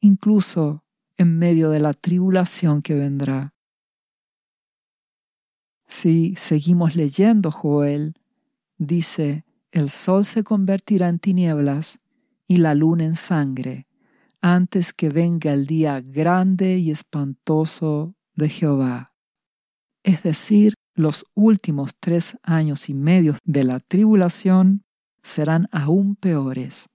incluso 0.00 0.84
en 1.16 1.38
medio 1.38 1.70
de 1.70 1.78
la 1.78 1.94
tribulación 1.94 2.82
que 2.82 2.96
vendrá. 2.96 3.54
Si 5.86 6.34
seguimos 6.34 6.96
leyendo 6.96 7.52
Joel, 7.52 8.14
dice, 8.78 9.44
el 9.70 9.90
sol 9.90 10.24
se 10.24 10.42
convertirá 10.42 11.08
en 11.08 11.20
tinieblas 11.20 12.00
y 12.48 12.56
la 12.56 12.74
luna 12.74 13.04
en 13.04 13.14
sangre, 13.14 13.86
antes 14.40 14.92
que 14.92 15.08
venga 15.08 15.52
el 15.52 15.66
día 15.66 16.00
grande 16.00 16.78
y 16.78 16.90
espantoso 16.90 18.16
de 18.34 18.48
Jehová. 18.48 19.14
Es 20.02 20.24
decir, 20.24 20.74
los 20.96 21.26
últimos 21.34 21.92
tres 22.00 22.36
años 22.42 22.88
y 22.88 22.94
medio 22.94 23.38
de 23.44 23.62
la 23.62 23.78
tribulación 23.78 24.82
serán 25.22 25.68
aún 25.72 26.16
peores, 26.16 26.88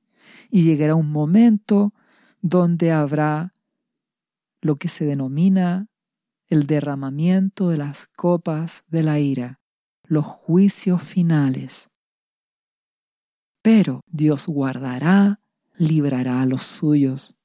y 0.49 0.63
llegará 0.63 0.95
un 0.95 1.11
momento 1.11 1.93
donde 2.41 2.91
habrá 2.91 3.53
lo 4.61 4.77
que 4.77 4.87
se 4.87 5.05
denomina 5.05 5.87
el 6.47 6.67
derramamiento 6.67 7.69
de 7.69 7.77
las 7.77 8.07
copas 8.07 8.83
de 8.87 9.03
la 9.03 9.19
ira, 9.19 9.59
los 10.03 10.25
juicios 10.25 11.03
finales. 11.03 11.89
Pero 13.61 14.01
Dios 14.07 14.45
guardará, 14.45 15.39
librará 15.75 16.41
a 16.41 16.45
los 16.45 16.63
suyos. 16.63 17.35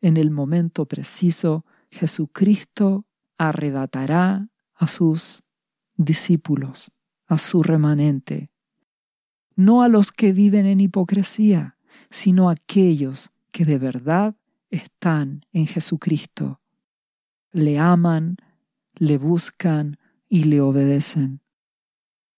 En 0.00 0.16
el 0.16 0.30
momento 0.30 0.86
preciso, 0.86 1.66
Jesucristo 1.90 3.06
arrebatará 3.36 4.48
a 4.74 4.86
sus 4.88 5.42
discípulos, 5.96 6.90
a 7.26 7.38
su 7.38 7.62
remanente, 7.62 8.48
no 9.56 9.82
a 9.82 9.88
los 9.88 10.12
que 10.12 10.32
viven 10.32 10.66
en 10.66 10.80
hipocresía, 10.80 11.76
sino 12.10 12.48
a 12.48 12.52
aquellos 12.52 13.30
que 13.50 13.64
de 13.64 13.78
verdad 13.78 14.34
están 14.70 15.44
en 15.52 15.66
Jesucristo 15.66 16.62
le 17.52 17.78
aman, 17.78 18.38
le 18.94 19.18
buscan 19.18 19.98
y 20.28 20.44
le 20.44 20.60
obedecen. 20.60 21.42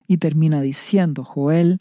Y 0.07 0.19
termina 0.19 0.61
diciendo 0.61 1.25
Joel, 1.25 1.79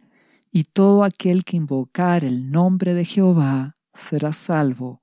y 0.52 0.66
todo 0.66 1.04
aquel 1.04 1.44
que 1.44 1.58
invocar 1.58 2.24
el 2.24 2.52
nombre 2.52 2.94
de 2.94 3.06
Jehová 3.06 3.76
será 3.94 4.32
salvo, 4.32 5.02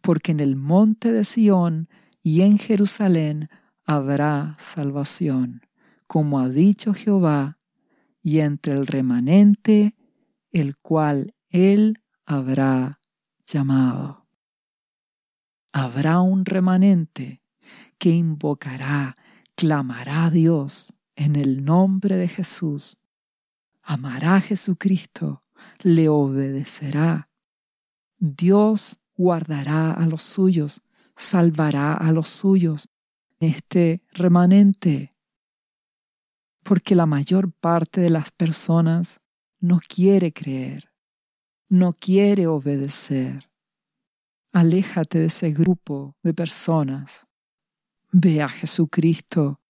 porque 0.00 0.32
en 0.32 0.40
el 0.40 0.56
monte 0.56 1.12
de 1.12 1.24
Sión 1.24 1.88
y 2.22 2.40
en 2.40 2.58
Jerusalén 2.58 3.50
habrá 3.84 4.56
salvación, 4.58 5.62
como 6.06 6.40
ha 6.40 6.48
dicho 6.48 6.94
Jehová, 6.94 7.58
y 8.22 8.40
entre 8.40 8.74
el 8.74 8.86
remanente, 8.86 9.96
el 10.50 10.76
cual 10.76 11.34
él 11.48 12.02
habrá 12.26 13.00
llamado. 13.46 14.26
Habrá 15.72 16.20
un 16.20 16.44
remanente 16.44 17.42
que 17.98 18.10
invocará, 18.10 19.16
clamará 19.54 20.26
a 20.26 20.30
Dios 20.30 20.92
en 21.16 21.36
el 21.36 21.64
nombre 21.64 22.16
de 22.16 22.28
Jesús, 22.28 22.98
amará 23.82 24.36
a 24.36 24.40
Jesucristo, 24.40 25.44
le 25.82 26.08
obedecerá. 26.08 27.30
Dios 28.18 28.98
guardará 29.16 29.92
a 29.92 30.06
los 30.06 30.22
suyos, 30.22 30.82
salvará 31.16 31.94
a 31.94 32.10
los 32.12 32.28
suyos, 32.28 32.88
este 33.38 34.02
remanente. 34.12 35.09
Porque 36.70 36.94
la 36.94 37.04
mayor 37.04 37.50
parte 37.50 38.00
de 38.00 38.10
las 38.10 38.30
personas 38.30 39.20
no 39.58 39.80
quiere 39.80 40.32
creer, 40.32 40.92
no 41.68 41.92
quiere 41.92 42.46
obedecer. 42.46 43.50
Aléjate 44.52 45.18
de 45.18 45.24
ese 45.24 45.50
grupo 45.50 46.14
de 46.22 46.32
personas. 46.32 47.26
Ve 48.12 48.40
a 48.40 48.48
Jesucristo 48.48 49.60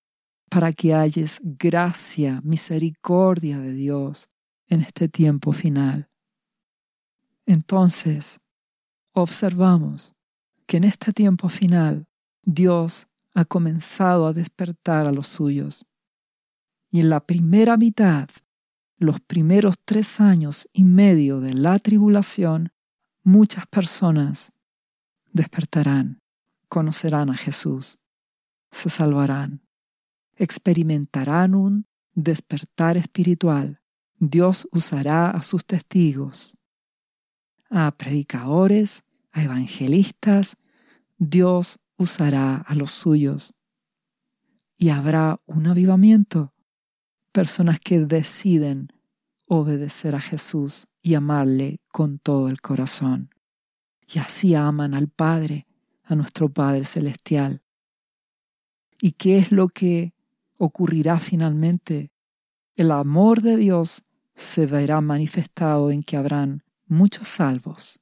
para 0.50 0.74
que 0.74 0.92
halles 0.92 1.40
gracia, 1.42 2.42
misericordia 2.44 3.58
de 3.60 3.72
Dios 3.72 4.28
en 4.66 4.82
este 4.82 5.08
tiempo 5.08 5.52
final. 5.52 6.10
Entonces, 7.46 8.40
observamos 9.14 10.12
que 10.66 10.76
en 10.76 10.84
este 10.84 11.14
tiempo 11.14 11.48
final 11.48 12.06
Dios 12.42 13.08
ha 13.34 13.46
comenzado 13.46 14.26
a 14.26 14.34
despertar 14.34 15.08
a 15.08 15.12
los 15.12 15.28
suyos. 15.28 15.86
Y 16.90 17.00
en 17.00 17.10
la 17.10 17.20
primera 17.20 17.76
mitad, 17.76 18.28
los 18.98 19.20
primeros 19.20 19.76
tres 19.84 20.20
años 20.20 20.68
y 20.72 20.84
medio 20.84 21.40
de 21.40 21.54
la 21.54 21.78
tribulación, 21.78 22.72
muchas 23.22 23.66
personas 23.66 24.52
despertarán, 25.32 26.20
conocerán 26.68 27.30
a 27.30 27.34
Jesús, 27.34 27.98
se 28.70 28.90
salvarán, 28.90 29.62
experimentarán 30.36 31.54
un 31.54 31.86
despertar 32.14 32.96
espiritual. 32.96 33.80
Dios 34.18 34.68
usará 34.72 35.30
a 35.30 35.42
sus 35.42 35.64
testigos, 35.64 36.56
a 37.70 37.90
predicadores, 37.92 39.04
a 39.32 39.42
evangelistas. 39.42 40.56
Dios 41.18 41.78
usará 41.96 42.56
a 42.56 42.74
los 42.74 42.90
suyos. 42.90 43.54
Y 44.76 44.88
habrá 44.90 45.40
un 45.46 45.66
avivamiento, 45.66 46.52
personas 47.32 47.80
que 47.80 48.00
deciden 48.00 48.88
obedecer 49.46 50.14
a 50.14 50.20
Jesús 50.20 50.86
y 51.02 51.14
amarle 51.14 51.80
con 51.88 52.18
todo 52.18 52.48
el 52.48 52.60
corazón. 52.60 53.30
Y 54.06 54.18
así 54.18 54.54
aman 54.54 54.94
al 54.94 55.08
Padre, 55.08 55.66
a 56.04 56.14
nuestro 56.14 56.48
Padre 56.48 56.84
Celestial. 56.84 57.62
¿Y 59.00 59.12
qué 59.12 59.38
es 59.38 59.52
lo 59.52 59.68
que 59.68 60.14
ocurrirá 60.56 61.18
finalmente? 61.20 62.12
El 62.76 62.90
amor 62.90 63.42
de 63.42 63.56
Dios 63.56 64.02
se 64.34 64.66
verá 64.66 65.00
manifestado 65.00 65.90
en 65.90 66.02
que 66.02 66.16
habrán 66.16 66.64
muchos 66.86 67.28
salvos, 67.28 68.00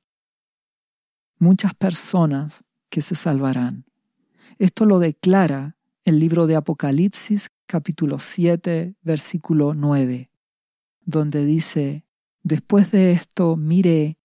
muchas 1.39 1.75
personas 1.75 2.65
que 2.89 3.03
se 3.03 3.15
salvarán. 3.15 3.85
Esto 4.59 4.87
lo 4.87 4.99
declara 4.99 5.77
el 6.05 6.19
libro 6.19 6.47
de 6.47 6.57
Apocalipsis 6.57 7.49
capítulo 7.69 8.19
7 8.19 8.97
versículo 9.03 9.75
9, 9.75 10.31
donde 11.03 11.45
dice, 11.45 12.07
Después 12.43 12.91
de 12.91 13.13
esto 13.13 13.57
miré 13.57 14.19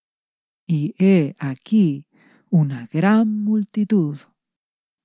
y 0.66 0.96
he 0.98 1.36
aquí 1.40 2.08
una 2.50 2.88
gran 2.92 3.44
multitud, 3.44 4.18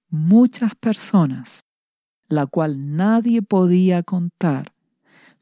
muchas 0.09 0.77
personas, 0.77 1.65
la 2.29 2.47
cual 2.47 2.95
nadie 2.95 3.43
podía 3.43 4.05
contar, 4.05 4.73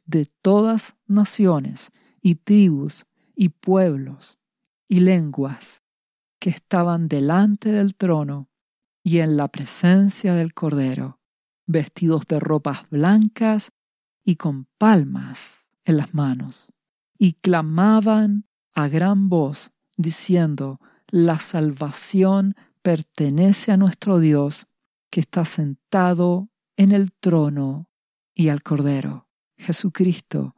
de 0.07 0.27
todas 0.41 0.97
naciones 1.07 1.91
y 2.23 2.37
tribus 2.37 3.05
y 3.35 3.51
pueblos 3.51 4.39
y 4.89 5.01
lenguas, 5.01 5.83
que 6.39 6.49
estaban 6.49 7.09
delante 7.09 7.73
del 7.73 7.95
trono 7.95 8.49
y 9.03 9.19
en 9.19 9.37
la 9.37 9.49
presencia 9.49 10.33
del 10.33 10.55
Cordero, 10.55 11.16
vestidos 11.67 12.27
de 12.27 12.41
ropas 12.41 12.89
blancas 12.91 13.73
y 14.25 14.37
con 14.37 14.67
palmas 14.79 15.67
en 15.85 15.97
las 15.97 16.15
manos, 16.15 16.73
y 17.19 17.35
clamaban 17.35 18.47
a 18.75 18.89
gran 18.89 19.29
voz, 19.29 19.71
diciendo, 19.97 20.81
La 21.09 21.39
salvación 21.39 22.55
pertenece 22.83 23.73
a 23.73 23.77
nuestro 23.77 24.19
Dios, 24.19 24.67
que 25.11 25.21
está 25.21 25.45
sentado 25.45 26.51
en 26.77 26.93
el 26.93 27.13
trono 27.13 27.89
y 28.35 28.49
al 28.49 28.63
Cordero, 28.63 29.29
Jesucristo. 29.57 30.55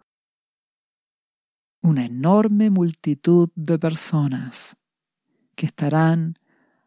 Una 1.81 2.07
enorme 2.07 2.71
multitud 2.71 3.51
de 3.55 3.79
personas 3.79 4.77
que 5.55 5.67
estarán 5.67 6.39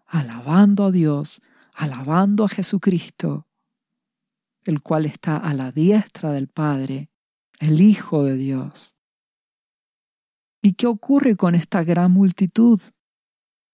alabando 0.06 0.86
a 0.86 0.92
Dios 0.92 1.42
alabando 1.74 2.46
a 2.46 2.50
Jesucristo, 2.50 3.48
el 4.66 4.82
cual 4.82 5.06
está 5.06 5.38
a 5.38 5.54
la 5.54 5.72
diestra 5.72 6.32
del 6.32 6.48
Padre, 6.48 7.10
el 7.60 7.82
Hijo 7.82 8.24
de 8.24 8.36
Dios. 8.36 8.96
¿Y 10.62 10.74
qué 10.74 10.88
ocurre 10.88 11.36
con 11.36 11.56
esta 11.56 11.84
gran 11.84 12.12
multitud? 12.12 12.80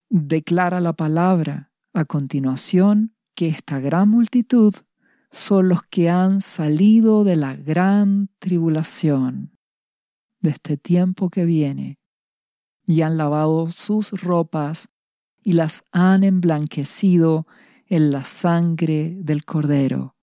Declara 0.08 0.80
la 0.80 0.94
palabra 0.94 1.72
a 1.92 2.04
continuación 2.04 3.14
que 3.34 3.48
esta 3.48 3.78
gran 3.78 4.08
multitud 4.08 4.74
son 5.30 5.68
los 5.68 5.82
que 5.82 6.08
han 6.08 6.40
salido 6.40 7.24
de 7.24 7.36
la 7.36 7.54
gran 7.54 8.30
tribulación, 8.38 9.52
de 10.40 10.50
este 10.50 10.76
tiempo 10.76 11.28
que 11.28 11.44
viene, 11.44 11.98
y 12.86 13.02
han 13.02 13.18
lavado 13.18 13.70
sus 13.70 14.10
ropas 14.12 14.88
y 15.42 15.52
las 15.52 15.84
han 15.92 16.24
emblanquecido 16.24 17.46
en 17.86 18.10
la 18.10 18.24
sangre 18.24 19.16
del 19.20 19.44
Cordero. 19.44 20.17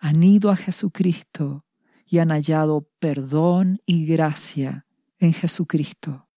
Han 0.00 0.22
ido 0.22 0.50
a 0.50 0.56
Jesucristo 0.56 1.64
y 2.06 2.18
han 2.18 2.30
hallado 2.30 2.88
perdón 2.98 3.80
y 3.86 4.06
gracia 4.06 4.86
en 5.18 5.32
Jesucristo, 5.32 6.28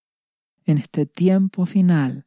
en 0.64 0.78
este 0.78 1.06
tiempo 1.06 1.66
final 1.66 2.26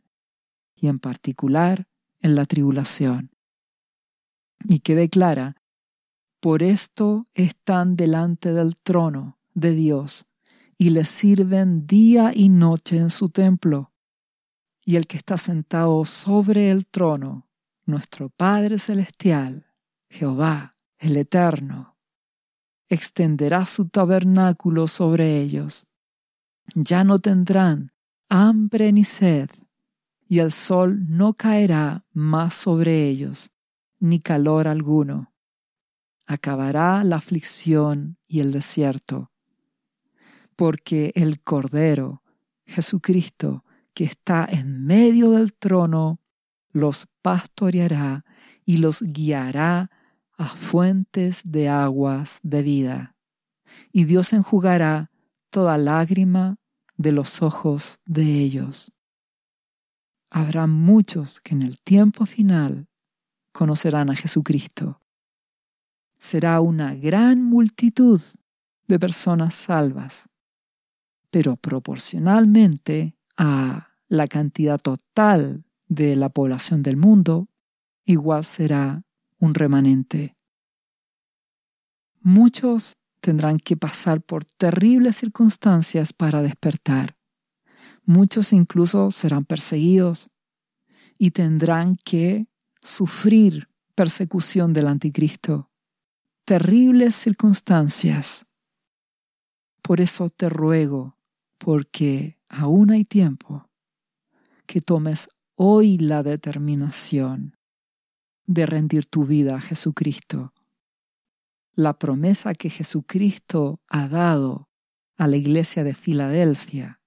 y 0.76 0.88
en 0.88 1.00
particular 1.00 1.88
en 2.20 2.36
la 2.36 2.46
tribulación. 2.46 3.32
Y 4.68 4.80
que 4.80 4.96
declara, 4.96 5.56
por 6.40 6.64
esto 6.64 7.26
están 7.34 7.96
delante 7.96 8.54
del 8.54 8.76
trono 8.76 9.38
de 9.54 9.72
Dios 9.74 10.26
y 10.78 10.90
le 10.90 11.06
sirven 11.06 11.88
día 11.88 12.32
y 12.34 12.50
noche 12.50 12.98
en 12.98 13.10
su 13.10 13.30
templo. 13.30 13.94
Y 14.84 14.96
el 14.96 15.08
que 15.08 15.18
está 15.18 15.38
sentado 15.38 16.06
sobre 16.06 16.70
el 16.72 16.86
trono 16.86 17.48
nuestro 17.86 18.30
Padre 18.30 18.78
Celestial, 18.78 19.68
Jehová, 20.10 20.77
el 21.00 21.18
Eterno, 21.18 21.98
extenderá 22.90 23.66
su 23.66 23.90
tabernáculo 23.90 24.88
sobre 24.88 25.40
ellos. 25.40 25.88
Ya 26.74 27.04
no 27.04 27.20
tendrán 27.20 27.92
hambre 28.30 28.92
ni 28.92 29.04
sed, 29.04 29.50
y 30.28 30.40
el 30.40 30.52
sol 30.52 31.06
no 31.08 31.34
caerá 31.34 32.06
más 32.12 32.54
sobre 32.54 33.08
ellos, 33.08 33.52
ni 34.00 34.20
calor 34.20 34.68
alguno. 34.68 35.34
Acabará 36.26 37.04
la 37.06 37.18
aflicción 37.18 38.18
y 38.28 38.42
el 38.42 38.52
desierto, 38.52 39.32
porque 40.58 41.14
el 41.16 41.42
Cordero, 41.42 42.24
Jesucristo, 42.66 43.64
que 43.94 44.04
está 44.04 44.46
en 44.50 44.86
medio 44.86 45.32
del 45.32 45.54
trono, 45.54 46.20
los 46.72 47.08
pastoreará 47.22 48.26
y 48.66 48.78
los 48.78 49.02
guiará 49.02 49.90
a 50.38 50.48
fuentes 50.50 51.42
de 51.44 51.68
aguas 51.68 52.40
de 52.44 52.62
vida. 52.62 53.16
Y 53.92 54.06
Dios 54.06 54.34
enjugará 54.34 55.12
toda 55.50 55.78
lágrima 55.78 56.58
de 56.96 57.12
los 57.12 57.42
ojos 57.42 58.00
de 58.06 58.24
ellos. 58.24 58.92
Habrá 60.30 60.68
muchos 60.68 61.42
que 61.42 61.56
en 61.56 61.64
el 61.64 61.80
tiempo 61.82 62.26
final 62.26 62.88
conocerán 63.52 64.10
a 64.10 64.16
Jesucristo. 64.16 65.02
Será 66.18 66.62
una 66.62 66.96
gran 66.96 67.44
multitud 67.44 68.22
de 68.88 69.00
personas 69.00 69.54
salvas, 69.54 70.30
pero 71.30 71.56
proporcionalmente 71.56 73.16
a 73.38 73.90
la 74.08 74.28
cantidad 74.28 74.80
total 74.80 75.66
de 75.88 76.16
la 76.16 76.30
población 76.30 76.84
del 76.84 76.98
mundo, 76.98 77.50
igual 78.06 78.44
será 78.44 79.04
un 79.40 79.54
remanente. 79.54 80.36
Muchos 82.22 82.98
tendrán 83.22 83.58
que 83.60 83.78
pasar 83.78 84.22
por 84.22 84.46
terribles 84.46 85.18
circunstancias 85.18 86.14
para 86.14 86.42
despertar. 86.42 87.18
Muchos 88.06 88.54
incluso 88.54 89.12
serán 89.12 89.46
perseguidos 89.46 90.30
y 91.18 91.32
tendrán 91.32 91.98
que 91.98 92.48
sufrir 92.82 93.70
persecución 93.96 94.74
del 94.74 94.88
anticristo. 94.88 95.72
Terribles 96.46 97.16
circunstancias. 97.16 98.46
Por 99.82 100.00
eso 100.00 100.30
te 100.30 100.50
ruego, 100.50 101.18
porque 101.58 102.40
aún 102.48 102.92
hay 102.92 103.04
tiempo, 103.04 103.70
que 104.66 104.80
tomes 104.80 105.30
hoy 105.56 105.98
la 105.98 106.24
determinación 106.24 107.57
de 108.48 108.66
rendir 108.66 109.06
tu 109.06 109.26
vida 109.26 109.56
a 109.56 109.62
Jesucristo. 109.62 110.54
La 111.76 112.00
promesa 112.00 112.56
que 112.56 112.70
Jesucristo 112.70 113.82
ha 113.88 114.08
dado 114.08 114.70
a 115.18 115.28
la 115.28 115.38
iglesia 115.38 115.84
de 115.84 115.94
Filadelfia, 115.94 117.00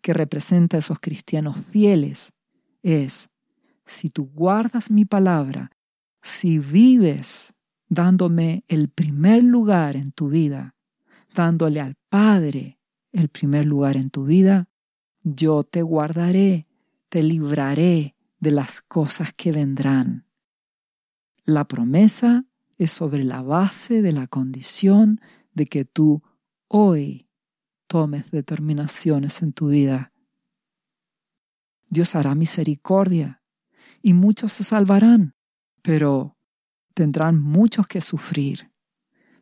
que 0.00 0.12
representa 0.12 0.76
a 0.76 0.80
esos 0.80 0.98
cristianos 0.98 1.56
fieles, 1.66 2.32
es, 2.82 3.28
si 3.84 4.08
tú 4.08 4.30
guardas 4.32 4.90
mi 4.90 5.04
palabra, 5.04 5.70
si 6.22 6.58
vives 6.58 7.54
dándome 7.88 8.64
el 8.68 8.88
primer 8.88 9.44
lugar 9.44 9.96
en 9.96 10.12
tu 10.12 10.28
vida, 10.28 10.74
dándole 11.34 11.80
al 11.80 11.94
Padre 12.08 12.80
el 13.12 13.28
primer 13.28 13.66
lugar 13.66 13.96
en 13.96 14.10
tu 14.10 14.24
vida, 14.24 14.68
yo 15.22 15.62
te 15.64 15.82
guardaré, 15.82 16.66
te 17.08 17.22
libraré 17.22 18.16
de 18.38 18.50
las 18.50 18.82
cosas 18.82 19.32
que 19.34 19.52
vendrán. 19.52 20.25
La 21.46 21.64
promesa 21.64 22.44
es 22.76 22.90
sobre 22.90 23.22
la 23.22 23.40
base 23.40 24.02
de 24.02 24.10
la 24.10 24.26
condición 24.26 25.20
de 25.54 25.66
que 25.66 25.84
tú 25.84 26.24
hoy 26.66 27.28
tomes 27.86 28.28
determinaciones 28.32 29.40
en 29.42 29.52
tu 29.52 29.68
vida. 29.68 30.12
Dios 31.88 32.16
hará 32.16 32.34
misericordia 32.34 33.42
y 34.02 34.12
muchos 34.12 34.54
se 34.54 34.64
salvarán, 34.64 35.36
pero 35.82 36.36
tendrán 36.94 37.40
muchos 37.40 37.86
que 37.86 38.00
sufrir. 38.00 38.72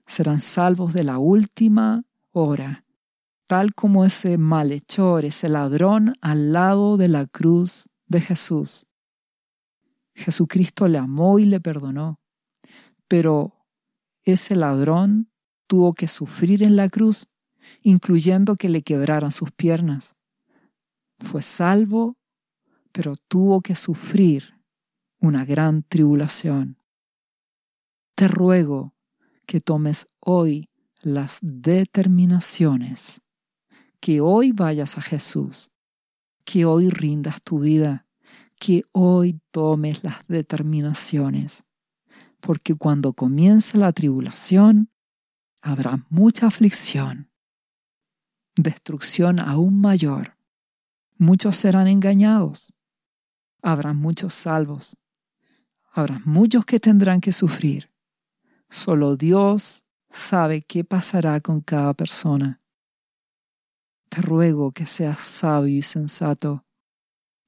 Serán 0.07 0.41
salvos 0.41 0.93
de 0.93 1.05
la 1.05 1.17
última 1.17 2.05
hora, 2.33 2.85
tal 3.47 3.75
como 3.75 4.05
ese 4.05 4.37
malhechor, 4.37 5.25
ese 5.25 5.49
ladrón 5.49 6.13
al 6.21 6.53
lado 6.53 6.99
de 6.99 7.09
la 7.09 7.25
cruz 7.25 7.89
de 8.09 8.21
Jesús. 8.21 8.85
Jesucristo 10.15 10.89
le 10.89 10.99
amó 10.99 11.39
y 11.39 11.45
le 11.45 11.61
perdonó, 11.61 12.21
pero 13.09 13.67
ese 14.23 14.55
ladrón 14.57 15.31
tuvo 15.67 15.95
que 15.95 16.09
sufrir 16.09 16.63
en 16.63 16.77
la 16.77 16.89
cruz, 16.89 17.29
incluyendo 17.83 18.57
que 18.57 18.69
le 18.69 18.83
quebraran 18.83 19.33
sus 19.33 19.51
piernas. 19.51 20.15
Fue 21.19 21.43
salvo, 21.43 22.17
pero 22.93 23.17
tuvo 23.29 23.61
que 23.61 23.75
sufrir 23.75 24.61
una 25.19 25.45
gran 25.45 25.83
tribulación. 25.83 26.79
Te 28.15 28.29
ruego 28.29 28.95
que 29.47 29.61
tomes 29.61 30.07
hoy 30.21 30.71
las 31.03 31.39
determinaciones, 31.41 33.21
que 34.01 34.21
hoy 34.21 34.53
vayas 34.53 34.97
a 34.97 35.03
Jesús, 35.03 35.71
que 36.45 36.65
hoy 36.65 36.89
rindas 36.89 37.43
tu 37.43 37.61
vida 37.61 38.07
que 38.59 38.85
hoy 38.93 39.41
tomes 39.51 40.03
las 40.05 40.27
determinaciones, 40.29 41.65
porque 42.41 42.75
cuando 42.75 43.13
comience 43.13 43.79
la 43.79 43.93
tribulación, 43.93 44.91
habrá 45.61 46.05
mucha 46.11 46.47
aflicción, 46.47 47.31
destrucción 48.57 49.41
aún 49.41 49.81
mayor. 49.81 50.37
Muchos 51.17 51.57
serán 51.57 51.89
engañados, 51.89 52.75
habrá 53.63 53.93
muchos 53.93 54.35
salvos, 54.35 54.97
habrá 55.91 56.21
muchos 56.25 56.65
que 56.65 56.81
tendrán 56.81 57.21
que 57.21 57.33
sufrir. 57.33 57.91
Solo 58.69 59.17
Dios 59.17 59.85
sabe 60.11 60.63
qué 60.63 60.85
pasará 60.85 61.41
con 61.41 61.61
cada 61.61 61.95
persona. 61.95 62.61
Te 64.09 64.21
ruego 64.21 64.73
que 64.73 64.87
seas 64.87 65.21
sabio 65.21 65.79
y 65.79 65.83
sensato 65.83 66.65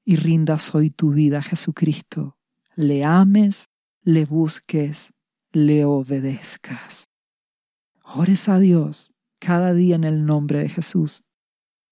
y 0.07 0.15
rindas 0.15 0.73
hoy 0.73 0.89
tu 0.89 1.11
vida 1.11 1.39
a 1.39 1.41
Jesucristo. 1.41 2.37
Le 2.75 3.03
ames, 3.03 3.67
le 4.03 4.23
busques, 4.23 5.13
le 5.51 5.83
obedezcas. 5.83 7.09
Ores 8.05 8.47
a 8.47 8.57
Dios 8.57 9.11
cada 9.37 9.73
día 9.73 9.97
en 9.97 10.05
el 10.05 10.25
nombre 10.25 10.59
de 10.59 10.69
Jesús. 10.69 11.25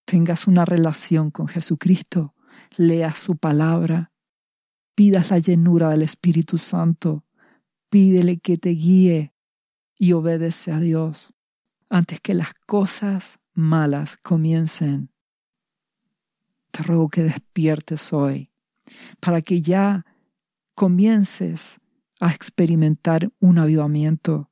Tengas 0.06 0.48
una 0.48 0.64
relación 0.64 1.30
con 1.30 1.50
Jesucristo, 1.50 2.34
leas 2.78 3.18
su 3.20 3.36
palabra, 3.36 4.14
pidas 4.96 5.30
la 5.30 5.40
llenura 5.40 5.90
del 5.90 6.04
Espíritu 6.04 6.58
Santo, 6.58 7.26
pídele 7.90 8.38
que 8.38 8.56
te 8.56 8.70
guíe 8.70 9.34
y 9.98 10.14
obedece 10.14 10.72
a 10.72 10.80
Dios 10.80 11.34
antes 11.90 12.22
que 12.22 12.34
las 12.34 12.54
cosas 12.66 13.42
malas 13.54 14.16
comiencen 14.16 15.12
te 16.76 16.84
ruego 16.84 17.08
que 17.08 17.24
despiertes 17.24 18.12
hoy 18.12 18.52
para 19.22 19.42
que 19.42 19.62
ya 19.62 20.06
comiences 20.74 21.80
a 22.20 22.32
experimentar 22.34 23.32
un 23.40 23.60
avivamiento 23.60 24.52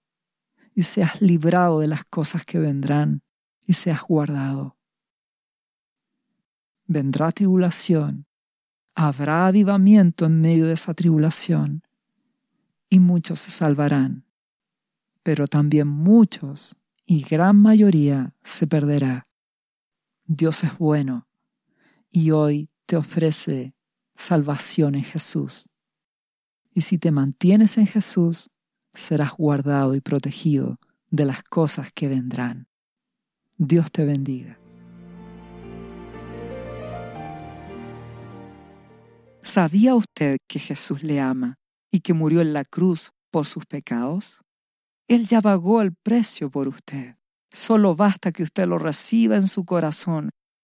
y 0.74 0.84
seas 0.84 1.22
librado 1.22 1.82
de 1.82 1.88
las 1.88 2.06
cosas 2.06 2.46
que 2.46 2.60
vendrán 2.60 3.24
y 3.66 3.74
seas 3.74 4.04
guardado. 4.04 4.78
Vendrá 6.86 7.34
tribulación, 7.34 8.26
habrá 8.96 9.48
avivamiento 9.48 10.26
en 10.26 10.40
medio 10.40 10.68
de 10.68 10.74
esa 10.74 10.94
tribulación 10.94 11.84
y 12.90 13.00
muchos 13.00 13.40
se 13.40 13.52
salvarán, 13.52 14.24
pero 15.24 15.48
también 15.48 15.90
muchos 15.90 16.78
y 17.06 17.24
gran 17.24 17.58
mayoría 17.58 18.34
se 18.44 18.66
perderá. 18.66 19.28
Dios 20.26 20.64
es 20.64 20.78
bueno 20.78 21.28
y 22.14 22.30
hoy 22.30 22.70
te 22.86 22.96
ofrece 22.96 23.74
salvación 24.16 24.94
en 24.94 25.04
Jesús. 25.04 25.68
Y 26.72 26.82
si 26.82 27.00
te 27.00 27.12
mantienes 27.12 27.78
en 27.80 27.88
Jesús, 27.88 28.52
serás 28.94 29.34
guardado 29.34 29.96
y 29.96 30.00
protegido 30.00 30.80
de 31.10 31.26
las 31.26 31.44
cosas 31.44 31.92
que 31.92 32.08
vendrán. 32.08 32.68
Dios 33.58 33.92
te 33.92 34.06
bendiga. 34.06 34.60
¿Sabía 39.42 39.96
usted 39.96 40.38
que 40.48 40.60
Jesús 40.60 41.04
le 41.04 41.20
ama 41.20 41.56
y 41.92 42.02
que 42.02 42.14
murió 42.14 42.42
en 42.42 42.54
la 42.54 42.64
cruz 42.64 43.12
por 43.32 43.48
sus 43.48 43.66
pecados? 43.66 44.42
Él 45.08 45.26
ya 45.28 45.42
pagó 45.42 45.82
el 45.82 45.94
precio 45.96 46.52
por 46.52 46.68
usted. 46.68 47.16
Solo 47.52 47.96
basta 47.96 48.32
que 48.32 48.44
usted 48.44 48.68
lo 48.68 48.78
reciba 48.78 49.36
en 49.36 49.48
su 49.48 49.66
corazón 49.66 50.30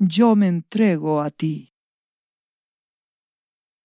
yo 0.00 0.34
me 0.34 0.48
entrego 0.48 1.20
a 1.20 1.30
ti. 1.30 1.74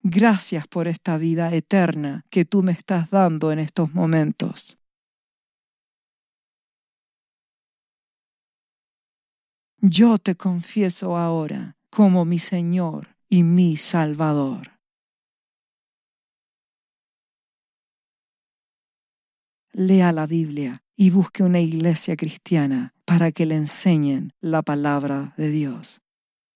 Gracias 0.02 0.66
por 0.68 0.88
esta 0.88 1.18
vida 1.18 1.54
eterna 1.54 2.26
que 2.30 2.46
tú 2.46 2.64
me 2.64 2.72
estás 2.72 3.10
dando 3.10 3.52
en 3.52 3.60
estos 3.60 3.94
momentos. 3.94 4.80
Yo 9.82 10.18
te 10.18 10.36
confieso 10.36 11.18
ahora 11.18 11.76
como 11.90 12.24
mi 12.24 12.40
Señor 12.40 13.18
y 13.28 13.44
mi 13.44 13.76
Salvador. 13.76 14.80
Lea 19.74 20.14
la 20.14 20.26
Biblia 20.26 20.82
y 20.96 21.10
busque 21.10 21.44
una 21.44 21.60
iglesia 21.60 22.16
cristiana 22.16 22.94
para 23.04 23.34
que 23.34 23.46
le 23.46 23.56
enseñen 23.56 24.32
la 24.40 24.62
palabra 24.62 25.34
de 25.36 25.50
Dios. 25.50 26.05